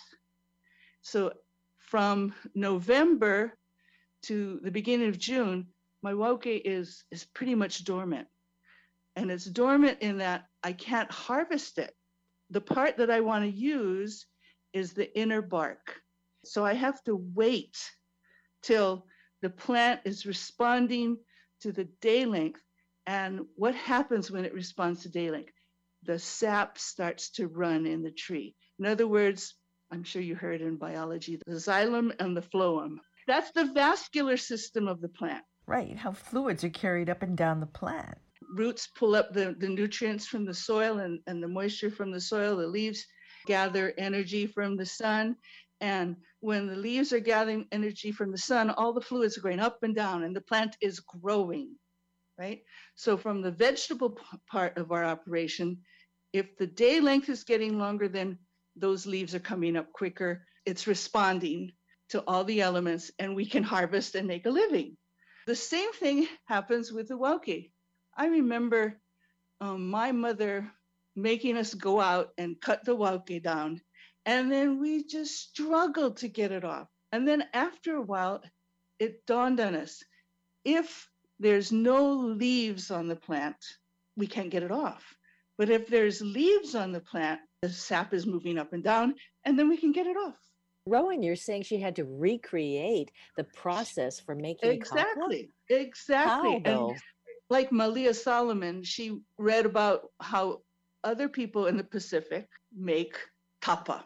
[1.02, 1.34] So
[1.78, 3.58] from November
[4.24, 5.68] to the beginning of June,
[6.02, 8.28] my Wauke is, is pretty much dormant.
[9.16, 11.96] And it's dormant in that I can't harvest it.
[12.50, 14.26] The part that I want to use
[14.74, 15.96] is the inner bark.
[16.46, 17.78] So I have to wait
[18.64, 19.06] till
[19.42, 21.18] the plant is responding
[21.62, 22.62] to the day length.
[23.06, 25.54] And what happens when it responds to day length?
[26.04, 28.56] The sap starts to run in the tree.
[28.80, 29.56] In other words,
[29.92, 32.98] I'm sure you heard in biology, the xylem and the phloem.
[33.28, 35.44] That's the vascular system of the plant.
[35.68, 35.98] Right.
[35.98, 38.18] How fluids are carried up and down the plant.
[38.54, 42.22] Roots pull up the, the nutrients from the soil and, and the moisture from the
[42.22, 42.58] soil.
[42.58, 43.06] The leaves
[43.48, 45.38] gather energy from the sun.
[45.82, 49.60] And when the leaves are gathering energy from the sun, all the fluids are going
[49.62, 51.72] up and down, and the plant is growing.
[52.40, 52.62] right?
[52.96, 55.80] So from the vegetable p- part of our operation,
[56.34, 58.40] if the day length is getting longer, then
[58.78, 60.46] those leaves are coming up quicker.
[60.66, 61.74] It's responding
[62.12, 64.98] to all the elements, and we can harvest and make a living.
[65.48, 67.72] The same thing happens with the wauke.
[68.20, 69.00] I remember
[69.62, 70.70] um, my mother
[71.16, 73.80] making us go out and cut the wauke down,
[74.26, 76.90] and then we just struggled to get it off.
[77.14, 78.44] And then after a while,
[79.00, 80.04] it dawned on us
[80.66, 81.08] if
[81.40, 83.56] there's no leaves on the plant,
[84.18, 85.16] we can't get it off.
[85.58, 89.58] But if there's leaves on the plant, the sap is moving up and down, and
[89.58, 90.38] then we can get it off.
[90.86, 95.52] Roen, you're saying she had to recreate the process for making Exactly.
[95.70, 96.62] Exactly.
[96.66, 97.02] How, And?
[97.50, 100.62] Like Malia Solomon, she read about how
[101.04, 103.18] other people in the Pacific make
[103.62, 104.06] tapa.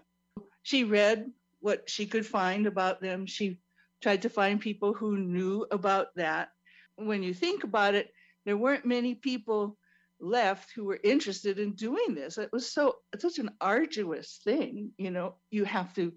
[0.63, 3.25] She read what she could find about them.
[3.25, 3.59] She
[4.01, 6.49] tried to find people who knew about that.
[6.95, 8.09] When you think about it,
[8.45, 9.77] there weren't many people
[10.19, 12.37] left who were interested in doing this.
[12.37, 15.35] It was so such an arduous thing, you know.
[15.51, 16.13] You have to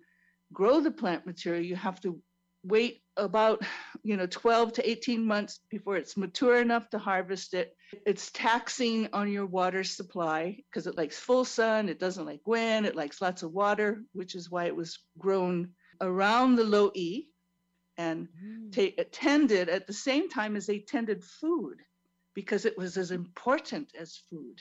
[0.53, 2.21] grow the plant material, you have to
[2.67, 3.63] wait about
[4.03, 9.09] you know 12 to 18 months before it's mature enough to harvest it it's taxing
[9.13, 13.23] on your water supply because it likes full sun it doesn't like wind it likes
[13.23, 15.69] lots of water which is why it was grown
[16.01, 17.29] around the low e
[17.99, 18.73] and Mm.
[18.75, 21.79] ta- tended at the same time as they tended food
[22.35, 24.61] because it was as important as food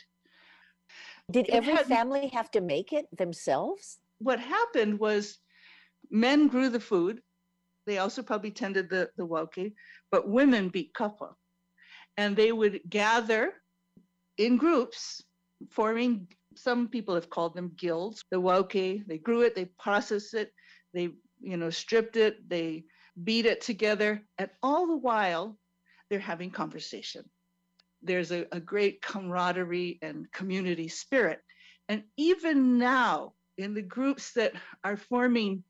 [1.30, 4.00] Did it every had- family have to make it themselves?
[4.20, 5.40] what happened was
[6.10, 7.22] men grew the food.
[7.86, 9.74] They also probably tended the, the wauke,
[10.12, 11.36] but women beat kapa.
[12.18, 13.54] And they would gather
[14.38, 15.24] in groups,
[15.70, 19.06] forming, some people have called them guilds, the wauke.
[19.08, 20.52] They grew it, they processed it,
[20.94, 21.10] they,
[21.42, 22.86] you know, stripped it, they
[23.24, 24.22] beat it together.
[24.38, 25.58] And all the while,
[26.10, 27.24] they're having conversation.
[28.02, 31.40] There's a, a great camaraderie and community spirit.
[31.90, 35.64] And even now, in the groups that are forming,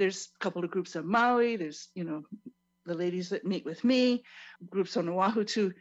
[0.00, 2.22] there's a couple of groups on Maui, there's, you know,
[2.86, 4.24] the ladies that meet with me,
[4.68, 5.72] groups on Oahu too.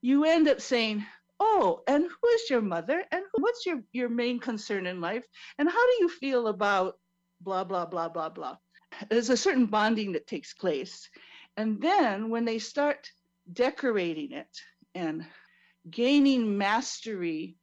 [0.00, 1.04] You end up saying,
[1.38, 3.04] Oh, and who is your mother?
[3.10, 5.26] And what's your, your main concern in life?
[5.58, 6.94] And how do you feel about
[7.42, 8.56] blah, blah, blah, blah, blah?
[9.10, 11.10] There's a certain bonding that takes place.
[11.58, 13.10] And then when they start
[13.52, 14.48] decorating it
[14.94, 15.26] and
[15.90, 17.56] gaining mastery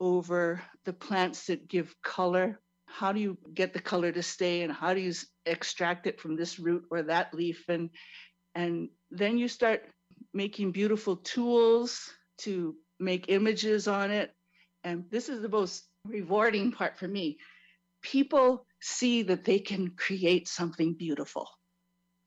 [0.00, 2.60] over the plants that give color.
[2.94, 5.12] How do you get the color to stay and how do you
[5.46, 7.90] extract it from this root or that leaf and
[8.54, 9.82] and then you start
[10.32, 14.32] making beautiful tools to make images on it
[14.84, 17.38] and this is the most rewarding part for me.
[18.02, 21.48] People see that they can create something beautiful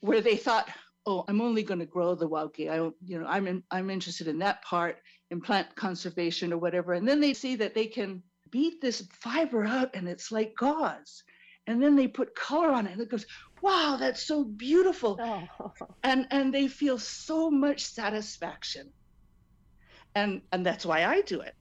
[0.01, 0.69] where they thought,
[1.05, 2.69] "Oh, I'm only going to grow the wauke.
[2.69, 4.97] I you know, I'm in, I'm interested in that part
[5.31, 9.65] in plant conservation or whatever." And then they see that they can beat this fiber
[9.65, 11.23] out and it's like gauze.
[11.67, 13.25] And then they put color on it and it goes,
[13.61, 18.91] "Wow, that's so beautiful." Oh, And and they feel so much satisfaction.
[20.15, 21.55] And and that's why I do it.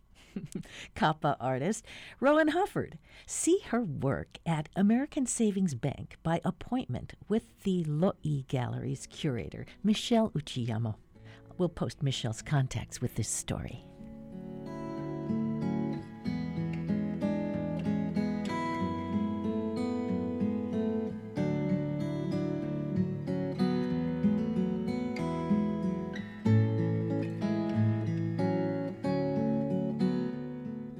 [0.94, 1.84] Kapa artist
[2.20, 2.94] Roen Hufford.
[3.26, 10.30] See her work at American Savings Bank by appointment with the Lo'i Gallery's curator, Michelle
[10.30, 10.94] Uchiyama.
[11.58, 13.84] We'll post Michelle's contacts with this story.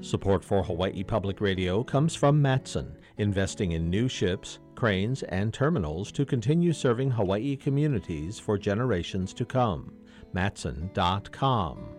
[0.07, 6.13] Support for Hawaii Public Radio comes from Matson, investing in new ships, cranes, and terminals
[6.13, 9.91] to continue serving Hawaii communities for generations to come.
[10.31, 11.89] Matson.com.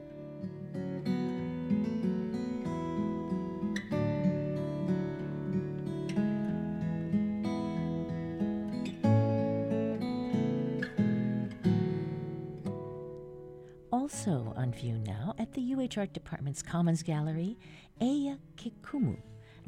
[14.09, 17.59] Also on view now at the UH Art Department's Commons Gallery,
[18.01, 19.17] Eya Kikumu,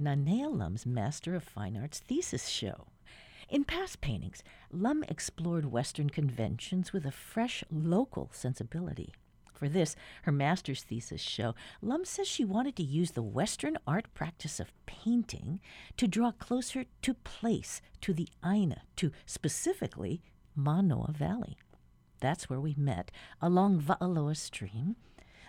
[0.01, 2.87] Nanea Lum's Master of Fine Arts thesis show.
[3.49, 9.13] In past paintings, Lum explored Western conventions with a fresh local sensibility.
[9.53, 14.07] For this, her master's thesis show, Lum says she wanted to use the Western art
[14.15, 15.61] practice of painting
[15.97, 20.23] to draw closer to place, to the Aina, to specifically
[20.55, 21.59] Manoa Valley.
[22.21, 23.11] That's where we met,
[23.43, 24.97] along Va'aloa Stream.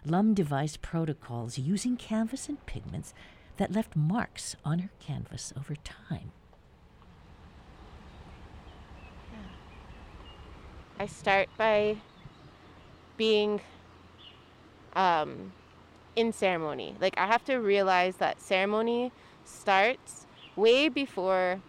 [0.05, 3.13] Lum devised protocols using canvas and pigments
[3.57, 6.31] that left marks on her canvas over time.
[10.99, 11.97] I start by
[13.17, 13.61] being
[14.93, 15.53] um,
[16.15, 16.95] in ceremony.
[16.99, 19.11] Like I have to realize that ceremony
[19.45, 21.61] starts way before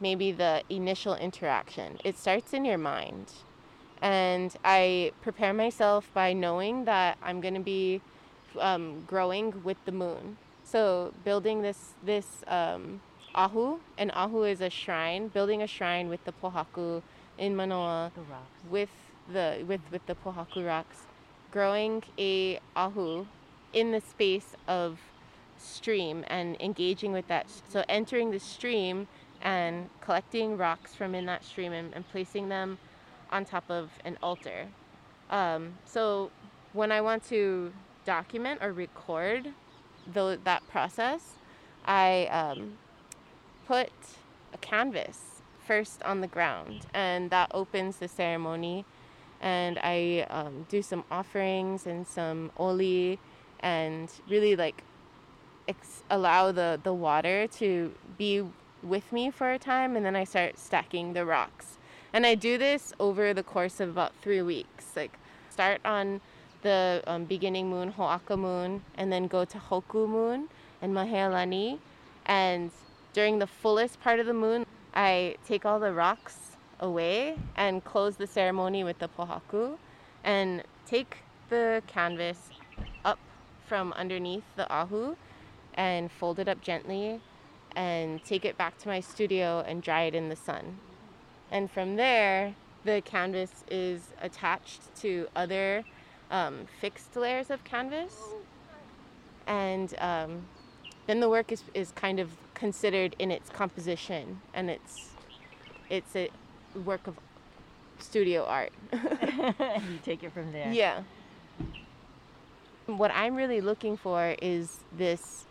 [0.00, 1.98] maybe the initial interaction.
[2.04, 3.32] It starts in your mind.
[4.00, 8.00] And I prepare myself by knowing that I'm going to be
[8.60, 10.36] um, growing with the moon.
[10.64, 13.00] So building this this um,
[13.34, 15.28] ahu, and ahu is a shrine.
[15.28, 17.02] Building a shrine with the pohaku
[17.38, 18.64] in Manoa, The rocks.
[18.70, 18.90] with
[19.32, 21.06] the with with the pohaku rocks,
[21.50, 23.26] growing a ahu
[23.72, 24.98] in the space of
[25.58, 27.46] stream and engaging with that.
[27.68, 29.08] So entering the stream
[29.42, 32.78] and collecting rocks from in that stream and, and placing them
[33.30, 34.68] on top of an altar.
[35.30, 36.30] Um, so
[36.72, 37.72] when I want to
[38.04, 39.48] document or record
[40.12, 41.34] tho- that process,
[41.84, 42.78] I um,
[43.66, 43.90] put
[44.52, 48.84] a canvas first on the ground, and that opens the ceremony.
[49.40, 53.18] And I um, do some offerings and some oli,
[53.60, 54.82] and really like
[55.68, 58.42] ex- allow the the water to be
[58.82, 61.77] with me for a time, and then I start stacking the rocks.
[62.18, 64.86] And I do this over the course of about three weeks.
[64.96, 65.16] Like
[65.50, 66.20] start on
[66.62, 70.48] the um, beginning moon, Ho'aka moon, and then go to Hoku moon
[70.82, 71.78] and Mahealani.
[72.26, 72.72] And
[73.12, 78.16] during the fullest part of the moon, I take all the rocks away and close
[78.16, 79.78] the ceremony with the pohaku
[80.24, 81.18] and take
[81.50, 82.50] the canvas
[83.04, 83.20] up
[83.64, 85.14] from underneath the ahu
[85.74, 87.20] and fold it up gently
[87.76, 90.78] and take it back to my studio and dry it in the sun.
[91.50, 95.84] And from there, the canvas is attached to other
[96.30, 98.14] um, fixed layers of canvas.
[99.46, 100.42] And um,
[101.06, 105.10] then the work is, is kind of considered in its composition and it's
[105.88, 106.28] it's a
[106.84, 107.16] work of
[107.98, 108.72] studio art.
[108.92, 110.70] you take it from there.
[110.70, 111.02] Yeah.
[112.86, 115.44] What I'm really looking for is this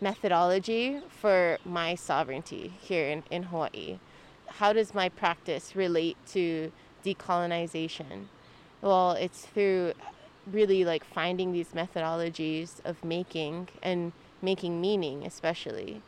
[0.00, 3.98] methodology for my sovereignty here in, in Hawaii.
[4.58, 6.72] How does my practice relate to
[7.04, 8.26] decolonization?
[8.80, 9.94] Well, it's through
[10.50, 16.02] really like finding these methodologies of making and making meaning, especially.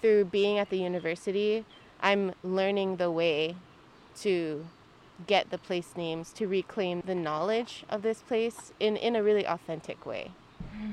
[0.00, 1.64] Through being at the university,
[2.00, 3.56] I'm learning the way
[4.20, 4.66] to
[5.26, 9.46] get the place names to reclaim the knowledge of this place in, in a really
[9.46, 10.30] authentic way.
[10.72, 10.92] Hmm.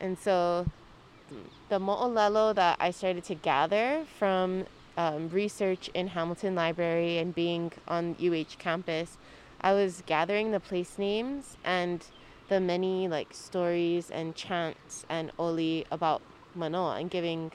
[0.00, 0.66] And so
[1.68, 4.66] the mo'olelo that I started to gather from
[4.96, 9.18] um, research in Hamilton Library and being on UH campus,
[9.60, 12.04] I was gathering the place names and
[12.48, 16.22] the many like stories and chants and oli about
[16.54, 17.52] Manoa and giving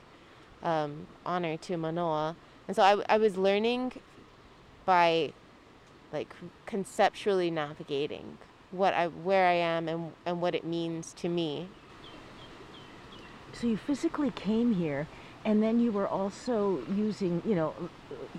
[0.62, 2.36] um, honor to Manoa.
[2.68, 3.92] And so I, I was learning
[4.84, 5.32] by
[6.12, 6.34] like
[6.66, 8.38] conceptually navigating
[8.70, 11.68] what I where I am and, and what it means to me.
[13.52, 15.06] So you physically came here,
[15.44, 17.74] and then you were also using, you know,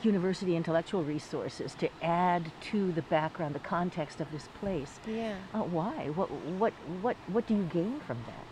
[0.02, 5.00] university intellectual resources to add to the background, the context of this place.
[5.08, 5.36] Yeah.
[5.54, 6.10] Uh, why?
[6.16, 6.32] What?
[6.32, 6.74] What?
[7.02, 7.18] What?
[7.28, 8.46] What do you gain from that?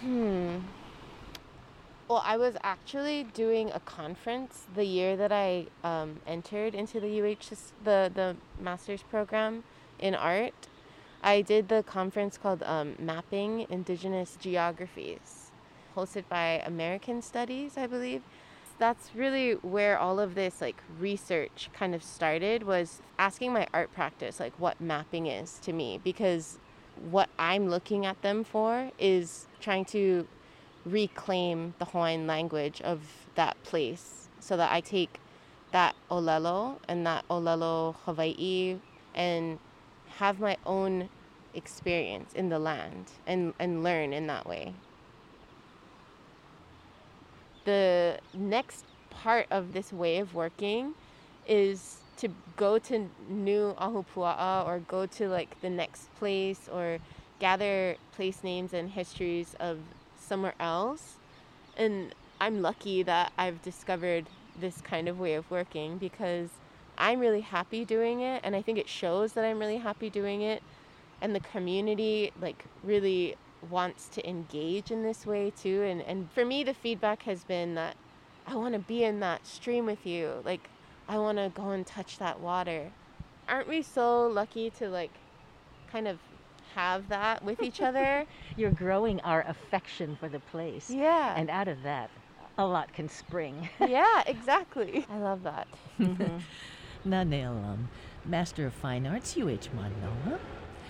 [0.00, 0.58] Hmm.
[2.08, 7.20] Well, I was actually doing a conference the year that I um, entered into the
[7.20, 7.54] UH
[7.84, 9.64] the the master's program
[9.98, 10.54] in art.
[11.22, 15.50] I did the conference called um, Mapping Indigenous Geographies,
[15.96, 18.22] hosted by American Studies, I believe.
[18.78, 23.92] That's really where all of this like research kind of started was asking my art
[23.92, 26.58] practice like what mapping is to me because
[27.10, 30.28] what I'm looking at them for is trying to
[30.86, 33.00] reclaim the Hawaiian language of
[33.34, 35.18] that place so that I take
[35.72, 38.78] that olelo and that olelo Hawaii
[39.12, 39.58] and
[40.18, 41.08] have my own
[41.54, 44.74] experience in the land and, and learn in that way.
[47.64, 50.94] The next part of this way of working
[51.46, 56.98] is to go to new Ahupua'a or go to like the next place or
[57.38, 59.78] gather place names and histories of
[60.18, 61.14] somewhere else.
[61.76, 64.26] And I'm lucky that I've discovered
[64.58, 66.48] this kind of way of working because
[66.98, 70.42] I'm really happy doing it and I think it shows that I'm really happy doing
[70.42, 70.62] it
[71.22, 73.36] and the community like really
[73.70, 77.74] wants to engage in this way too and and for me the feedback has been
[77.74, 77.96] that
[78.46, 80.68] I want to be in that stream with you like
[81.08, 82.90] I want to go and touch that water.
[83.48, 85.10] Aren't we so lucky to like
[85.90, 86.18] kind of
[86.74, 88.26] have that with each other?
[88.56, 91.34] You're growing our affection for the place, yeah.
[91.34, 92.10] And out of that,
[92.58, 93.70] a lot can spring.
[93.80, 95.06] yeah exactly.
[95.10, 95.66] I love that
[95.98, 96.24] mm-hmm.
[97.08, 97.88] Nanea Lum.
[98.26, 100.38] Master of Fine Arts, UH Manoa.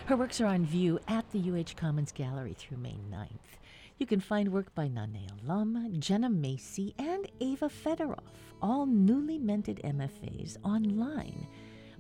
[0.07, 3.59] Her works are on view at the UH Commons Gallery through May 9th.
[3.99, 8.19] You can find work by Nane Lama, Jenna Macy, and Ava Fedorov,
[8.61, 11.47] all newly minted MFAs, online.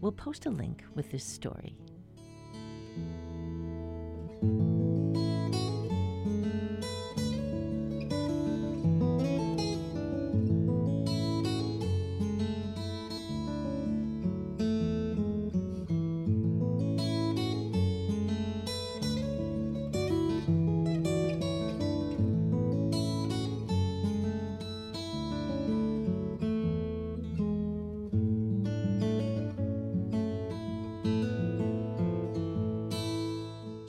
[0.01, 1.77] We'll post a link with this story.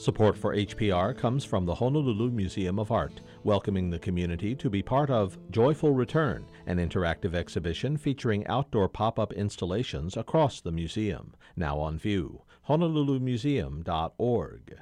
[0.10, 4.82] Support for HPR comes from the Honolulu Museum of Art, welcoming the community to be
[4.82, 11.36] part of Joyful Return, an interactive exhibition featuring outdoor pop up installations across the museum.
[11.56, 12.42] Now on view.
[12.68, 14.80] HonoluluMuseum.org.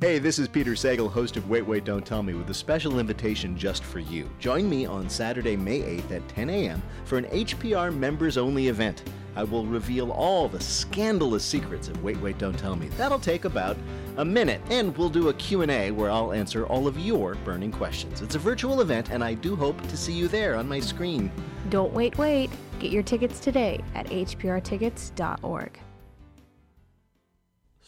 [0.00, 2.98] Hey, this is Peter Sagal, host of Wait, Wait, Don't Tell Me, with a special
[2.98, 4.30] invitation just for you.
[4.38, 6.82] Join me on Saturday, May 8th at 10 a.m.
[7.04, 9.02] for an HPR members only event.
[9.36, 12.88] I will reveal all the scandalous secrets of Wait, Wait, Don't Tell Me.
[12.96, 13.76] That'll take about
[14.16, 18.22] a minute, and we'll do a Q&A where I'll answer all of your burning questions.
[18.22, 21.30] It's a virtual event, and I do hope to see you there on my screen.
[21.68, 22.50] Don't wait, wait.
[22.78, 25.80] Get your tickets today at hprtickets.org.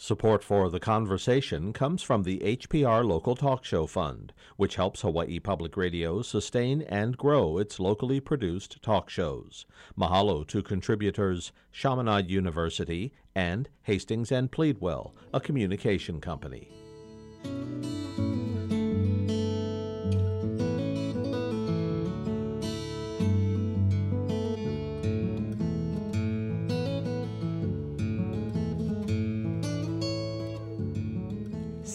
[0.02, 5.38] Support for the conversation comes from the HPR Local Talk Show Fund, which helps Hawaii
[5.38, 9.64] Public Radio sustain and grow its locally produced talk shows.
[9.96, 16.68] Mahalo to contributors Chaminade University and Hastings and Pleadwell, a communication company.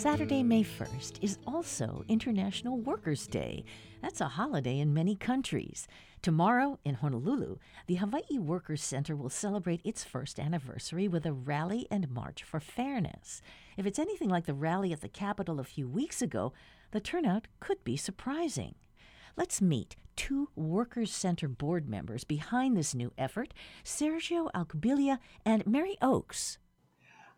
[0.09, 3.65] Saturday, May 1st is also International Workers' Day.
[4.01, 5.85] That's a holiday in many countries.
[6.21, 11.87] Tomorrow in Honolulu, the Hawaii Workers Center will celebrate its first anniversary with a rally
[11.91, 13.41] and march for fairness.
[13.75, 16.53] If it's anything like the rally at the Capitol a few weeks ago,
[16.91, 18.75] the turnout could be surprising.
[19.35, 23.53] Let's meet two Workers Center board members behind this new effort
[23.83, 26.59] Sergio Alcubilla and Mary Oakes.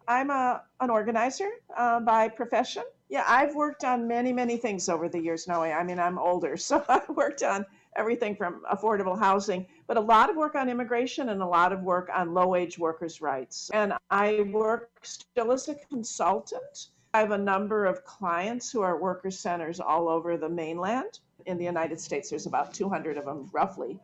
[0.10, 2.84] I'm a, an organizer uh, by profession.
[3.10, 5.48] Yeah, I've worked on many, many things over the years.
[5.48, 7.64] No, I mean, I'm older, so I've worked on
[7.96, 11.84] everything from affordable housing, but a lot of work on immigration and a lot of
[11.84, 13.70] work on low wage workers' rights.
[13.72, 16.88] And I work still as a consultant.
[17.14, 21.20] I have a number of clients who are worker centers all over the mainland.
[21.46, 24.00] In the United States, there's about 200 of them roughly.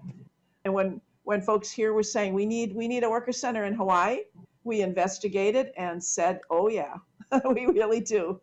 [0.65, 3.73] And when when folks here were saying we need we need a worker center in
[3.73, 4.19] Hawaii,
[4.65, 6.95] we investigated and said, "Oh yeah,
[7.45, 8.41] we really do."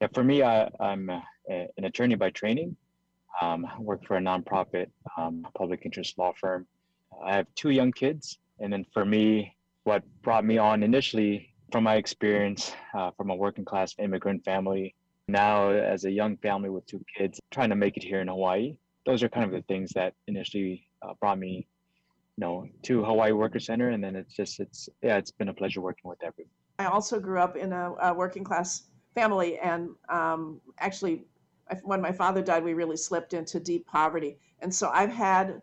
[0.00, 2.76] Yeah, for me, I, I'm uh, an attorney by training.
[3.40, 6.66] Um, I work for a nonprofit um, public interest law firm.
[7.24, 11.84] I have two young kids, and then for me, what brought me on initially from
[11.84, 14.94] my experience uh, from a working class immigrant family,
[15.28, 18.76] now as a young family with two kids, trying to make it here in Hawaii.
[19.06, 21.66] Those are kind of the things that initially uh, brought me
[22.40, 25.80] know to Hawaii Worker Center, and then it's just it's yeah, it's been a pleasure
[25.80, 26.50] working with everyone.
[26.78, 28.84] I also grew up in a, a working class
[29.14, 31.26] family, and um, actually,
[31.82, 35.62] when my father died, we really slipped into deep poverty, and so I've had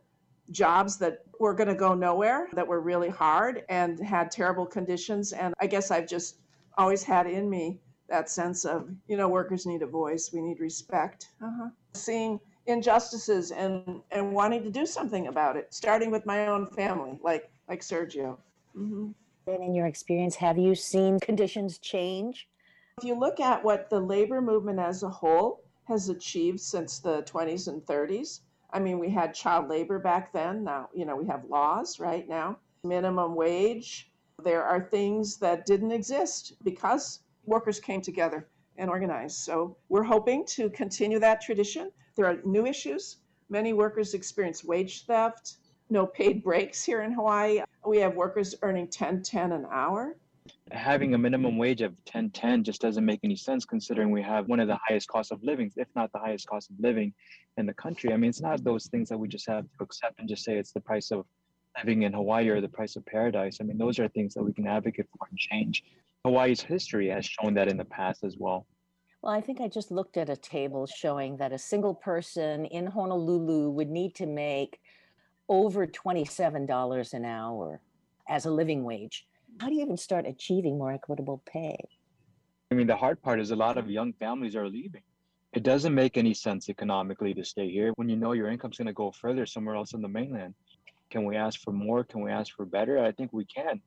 [0.52, 5.34] jobs that were going to go nowhere, that were really hard, and had terrible conditions,
[5.34, 6.38] and I guess I've just
[6.78, 10.60] always had in me that sense of you know workers need a voice, we need
[10.60, 11.30] respect.
[11.42, 11.70] Uh-huh.
[11.94, 17.20] Seeing injustices and and wanting to do something about it starting with my own family
[17.24, 18.38] like like sergio.
[18.78, 19.10] Mm-hmm.
[19.48, 22.48] and in your experience have you seen conditions change?
[22.98, 27.24] If you look at what the labor movement as a whole has achieved since the
[27.24, 28.42] 20s and 30s
[28.74, 32.28] i mean we had child labor back then now you know we have laws right
[32.28, 32.58] now
[32.88, 34.12] minimum wage.
[34.44, 38.48] There are things that didn't exist because workers came together
[38.78, 39.38] and organized.
[39.38, 43.18] So we're hoping to continue that tradition there are new issues.
[43.50, 45.58] Many workers experience wage theft,
[45.90, 47.62] no paid breaks here in Hawaii.
[47.86, 50.18] We have workers earning 10 10 an hour.
[50.72, 54.48] Having a minimum wage of 10 10 just doesn't make any sense considering we have
[54.48, 57.14] one of the highest costs of living, if not the highest cost of living
[57.58, 58.12] in the country.
[58.12, 60.58] I mean, it's not those things that we just have to accept and just say
[60.58, 61.26] it's the price of
[61.78, 63.60] living in Hawaii or the price of paradise.
[63.62, 65.84] I mean, those are things that we can advocate for and change.
[66.26, 68.66] Hawaii's history has shown that in the past as well.
[69.28, 72.86] Well, I think I just looked at a table showing that a single person in
[72.88, 74.80] Honolulu would need to make
[75.50, 77.82] over $27 an hour.
[78.30, 79.28] as a living wage.
[79.60, 81.78] How do you even start achieving more equitable pay?
[82.72, 85.04] I mean, the hard part is a lot of young families are leaving.
[85.54, 88.88] It doesn't make any sense economically to stay here when you know your income's going
[88.88, 90.54] to go further somewhere else on the mainland.
[91.10, 92.06] Can we ask for more?
[92.06, 92.98] Can we ask for better?
[93.04, 93.82] I think we can.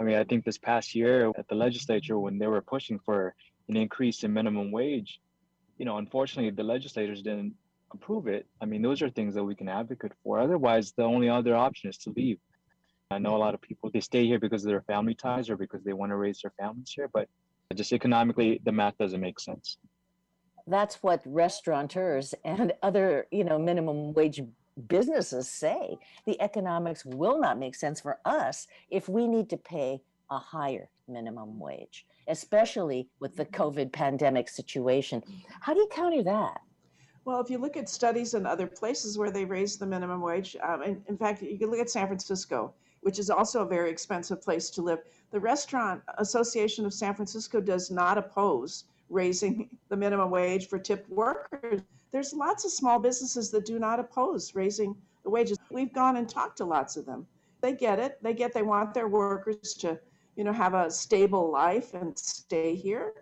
[0.00, 3.34] I mean, I think this past year at the legislature, when they were pushing for
[3.68, 5.20] an increase in minimum wage,
[5.78, 7.54] you know, unfortunately, the legislators didn't
[7.92, 8.46] approve it.
[8.60, 10.38] I mean, those are things that we can advocate for.
[10.38, 12.38] Otherwise, the only other option is to leave.
[13.10, 15.56] I know a lot of people, they stay here because of their family ties or
[15.56, 17.28] because they want to raise their families here, but
[17.74, 19.78] just economically, the math doesn't make sense.
[20.66, 24.42] That's what restaurateurs and other, you know, minimum wage
[24.88, 25.98] businesses say.
[26.26, 30.88] The economics will not make sense for us if we need to pay a higher
[31.06, 35.22] minimum wage, especially with the COVID pandemic situation.
[35.60, 36.60] How do you counter that?
[37.24, 40.56] Well, if you look at studies in other places where they raise the minimum wage,
[40.62, 43.90] um, in, in fact, you can look at San Francisco, which is also a very
[43.90, 45.00] expensive place to live.
[45.32, 51.10] The Restaurant Association of San Francisco does not oppose raising the minimum wage for tipped
[51.10, 51.80] workers.
[52.12, 55.58] There's lots of small businesses that do not oppose raising the wages.
[55.70, 57.26] We've gone and talked to lots of them.
[57.60, 58.22] They get it.
[58.22, 59.98] They get they want their workers to,
[60.36, 63.12] you know, have a stable life and stay here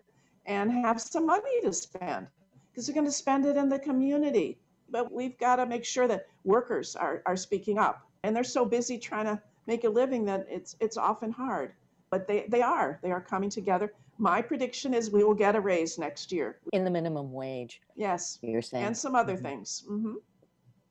[0.47, 2.27] and have some money to spend
[2.71, 4.59] because they're going to spend it in the community.
[4.91, 8.07] But we've got to make sure that workers are, are speaking up.
[8.23, 11.73] And they're so busy trying to make a living that it's it's often hard.
[12.11, 12.99] But they, they are.
[13.03, 13.93] They are coming together.
[14.19, 16.59] My prediction is we will get a raise next year.
[16.73, 17.81] In the minimum wage.
[17.97, 18.39] Yes.
[18.43, 18.85] You're saying.
[18.85, 19.85] And some other things.
[19.87, 20.15] hmm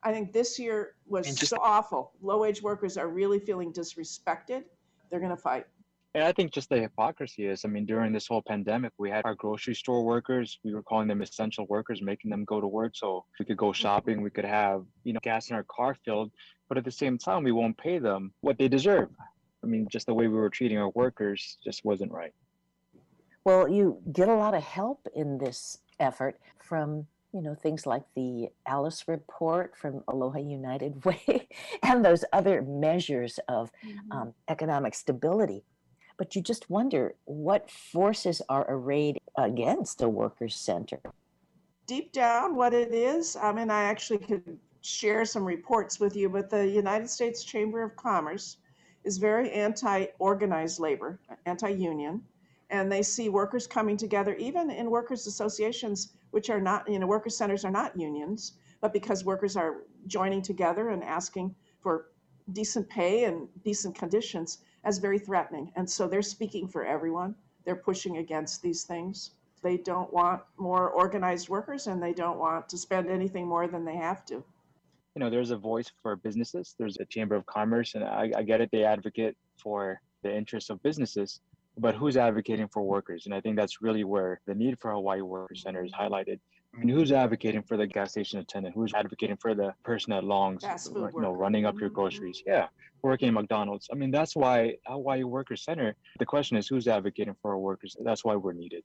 [0.05, 2.11] I think this year was so awful.
[2.21, 4.63] Low wage workers are really feeling disrespected.
[5.09, 5.65] They're going to fight.
[6.15, 9.25] And I think just the hypocrisy is, I mean, during this whole pandemic, we had
[9.25, 12.91] our grocery store workers, we were calling them essential workers, making them go to work
[12.95, 16.31] so we could go shopping, we could have, you know, gas in our car filled,
[16.69, 19.09] but at the same time, we won't pay them what they deserve.
[19.63, 22.33] I mean, just the way we were treating our workers just wasn't right.
[23.43, 28.03] Well, you get a lot of help in this effort from, you know, things like
[28.15, 31.47] the Alice report from Aloha United Way
[31.81, 33.71] and those other measures of
[34.11, 35.63] um, economic stability.
[36.17, 40.99] But you just wonder what forces are arrayed against a workers' center.
[41.87, 46.29] Deep down, what it is, I mean, I actually could share some reports with you,
[46.29, 48.57] but the United States Chamber of Commerce
[49.03, 52.23] is very anti organized labor, anti union.
[52.69, 57.07] And they see workers coming together, even in workers' associations, which are not, you know,
[57.07, 62.07] workers' centers are not unions, but because workers are joining together and asking for
[62.51, 65.71] decent pay and decent conditions as very threatening.
[65.75, 67.35] And so they're speaking for everyone.
[67.65, 69.31] They're pushing against these things.
[69.61, 73.85] They don't want more organized workers and they don't want to spend anything more than
[73.85, 74.43] they have to.
[75.15, 78.41] You know, there's a voice for businesses, there's a chamber of commerce, and I, I
[78.41, 81.39] get it, they advocate for the interests of businesses,
[81.77, 83.25] but who's advocating for workers?
[83.25, 86.39] And I think that's really where the need for Hawaii Worker Center is highlighted.
[86.73, 88.75] I mean, who's advocating for the gas station attendant?
[88.75, 91.29] Who's advocating for the person that Long's, you know, worker.
[91.29, 91.95] running up your mm-hmm.
[91.95, 92.41] groceries?
[92.45, 92.67] Yeah,
[93.03, 93.89] working at McDonald's.
[93.91, 95.95] I mean, that's why Why Hawaii Worker Center.
[96.17, 97.95] The question is, who's advocating for our workers?
[98.03, 98.83] That's why we're needed.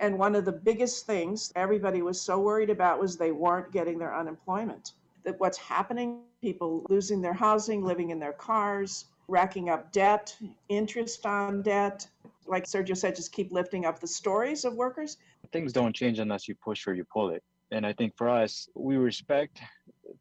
[0.00, 3.98] And one of the biggest things everybody was so worried about was they weren't getting
[3.98, 4.92] their unemployment.
[5.22, 10.36] That what's happening, people losing their housing, living in their cars, racking up debt,
[10.68, 12.06] interest on debt.
[12.46, 15.16] Like Sergio said, just keep lifting up the stories of workers.
[15.52, 17.42] things don't change unless you push or you pull it.
[17.70, 19.60] And I think for us, we respect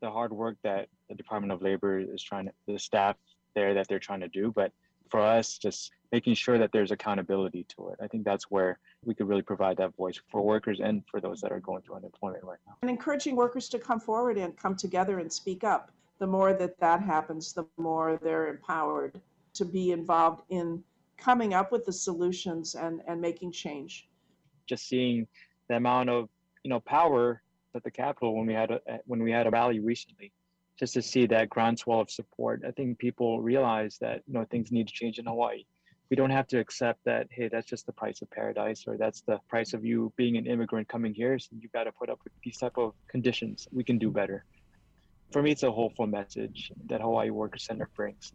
[0.02, 3.16] the hard work that the Department of Labor is trying to, the staff
[3.56, 4.52] there that they're trying to do.
[4.52, 4.72] But
[5.10, 8.00] for us, just making sure that there's accountability to it.
[8.02, 11.42] I think that's where we could really provide that voice for workers and for those
[11.42, 12.78] that are going through unemployment right now.
[12.82, 15.92] And encouraging workers to come forward and come together and speak up.
[16.20, 19.20] The more that that happens, the more they're empowered
[19.56, 20.84] to be involved in
[21.18, 24.07] coming up with the solutions and, and making change.
[24.68, 25.28] Just seeing
[25.70, 26.30] the amount of
[26.64, 27.41] you know power
[27.76, 30.32] at the Capitol when we had a when we had a rally recently,
[30.80, 32.64] just to see that groundswell of support.
[32.68, 35.66] I think people realize that you know things need to change in Hawaii.
[36.09, 39.22] We don't have to accept that hey that's just the price of paradise or that's
[39.22, 41.39] the price of you being an immigrant coming here.
[41.39, 43.68] So you've got to put up with these type of conditions.
[43.72, 44.45] We can do better.
[45.32, 48.34] For me, it's a hopeful message that Hawaii Worker Center brings.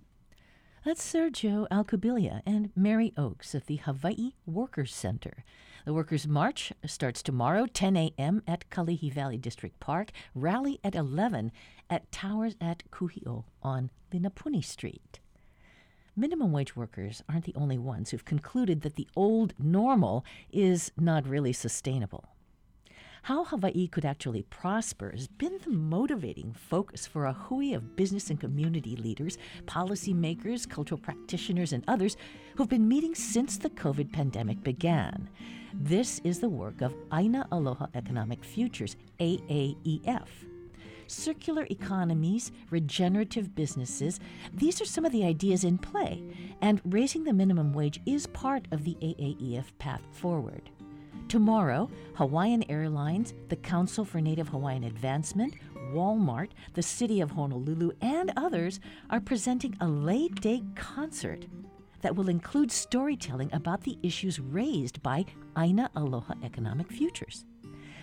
[0.85, 5.45] That's Sergio Alcubilla and Mary Oakes of the Hawaii Workers Center.
[5.85, 8.43] The Workers' March starts tomorrow, 10 a.m.
[8.47, 11.51] at Kalihi Valley District Park, rally at 11
[11.91, 15.19] at Towers at Kuhio on Linapuni Street.
[16.15, 21.27] Minimum wage workers aren't the only ones who've concluded that the old normal is not
[21.27, 22.25] really sustainable.
[23.23, 28.31] How Hawaii could actually prosper has been the motivating focus for a hui of business
[28.31, 32.17] and community leaders, policymakers, cultural practitioners, and others
[32.57, 35.29] who've been meeting since the COVID pandemic began.
[35.75, 40.29] This is the work of Aina Aloha Economic Futures, AAEF.
[41.07, 44.21] Circular economies, regenerative businesses,
[44.55, 46.23] these are some of the ideas in play,
[46.61, 50.71] and raising the minimum wage is part of the AAEF path forward.
[51.29, 55.53] Tomorrow, Hawaiian Airlines, the Council for Native Hawaiian Advancement,
[55.93, 61.45] Walmart, the City of Honolulu, and others are presenting a Lei Day concert
[62.01, 65.27] that will include storytelling about the issues raised by
[65.59, 67.45] Aina Aloha Economic Futures.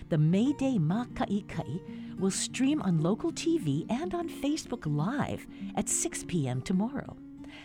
[0.08, 6.24] The May Day Maka'ikai will stream on local TV and on Facebook Live at 6
[6.28, 6.62] p.m.
[6.62, 7.16] tomorrow.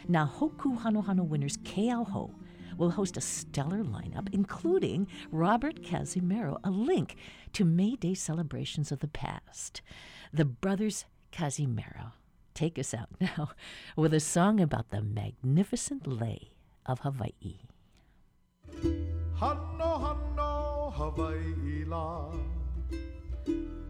[0.08, 2.34] Now, Hoku Hanohano winners Keauhou
[2.82, 7.16] will host a stellar lineup, including Robert Cazimero, a link
[7.54, 9.84] to May Day celebrations of the past.
[10.34, 12.14] The brothers Cazimero
[12.56, 13.52] take us out now
[13.96, 16.50] with a song about the magnificent lei
[16.88, 17.60] of Hawaii.
[19.40, 22.32] Hano hano Hawaii la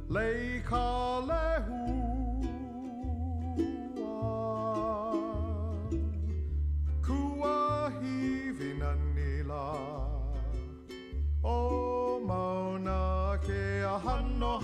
[0.10, 2.21] Lei ka lehua
[12.22, 14.60] O mauna ke a hano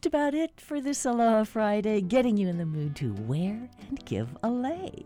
[0.00, 4.02] just about it for this Aloha Friday, getting you in the mood to wear and
[4.06, 5.04] give a lei.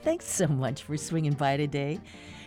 [0.00, 2.00] Thanks so much for swinging by today.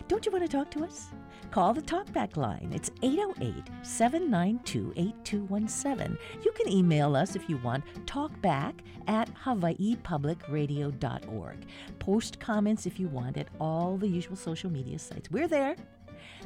[0.08, 1.10] Don't you want to talk to us?
[1.52, 2.72] Call the talkback line.
[2.74, 6.18] It's 808 792 8217.
[6.44, 11.66] You can email us if you want, talkback at hawaiipublicradio.org.
[12.00, 15.30] Post comments if you want at all the usual social media sites.
[15.30, 15.76] We're there.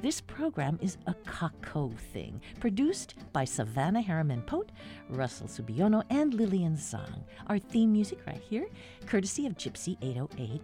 [0.02, 4.72] This program is a kakou thing, produced by Savannah Harriman Pote,
[5.08, 7.22] Russell Subiono, and Lillian Zhang.
[7.48, 8.68] Our theme music right here,
[9.06, 10.62] courtesy of Gypsy 808.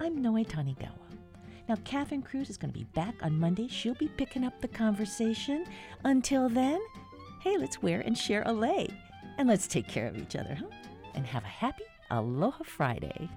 [0.00, 0.90] I'm Noe Tanigawa.
[1.68, 3.66] Now, Catherine Cruz is going to be back on Monday.
[3.66, 5.64] She'll be picking up the conversation.
[6.04, 6.80] Until then,
[7.42, 8.88] hey, let's wear and share a lei.
[9.38, 10.66] And let's take care of each other, huh?
[11.14, 13.28] And have a happy Aloha Friday.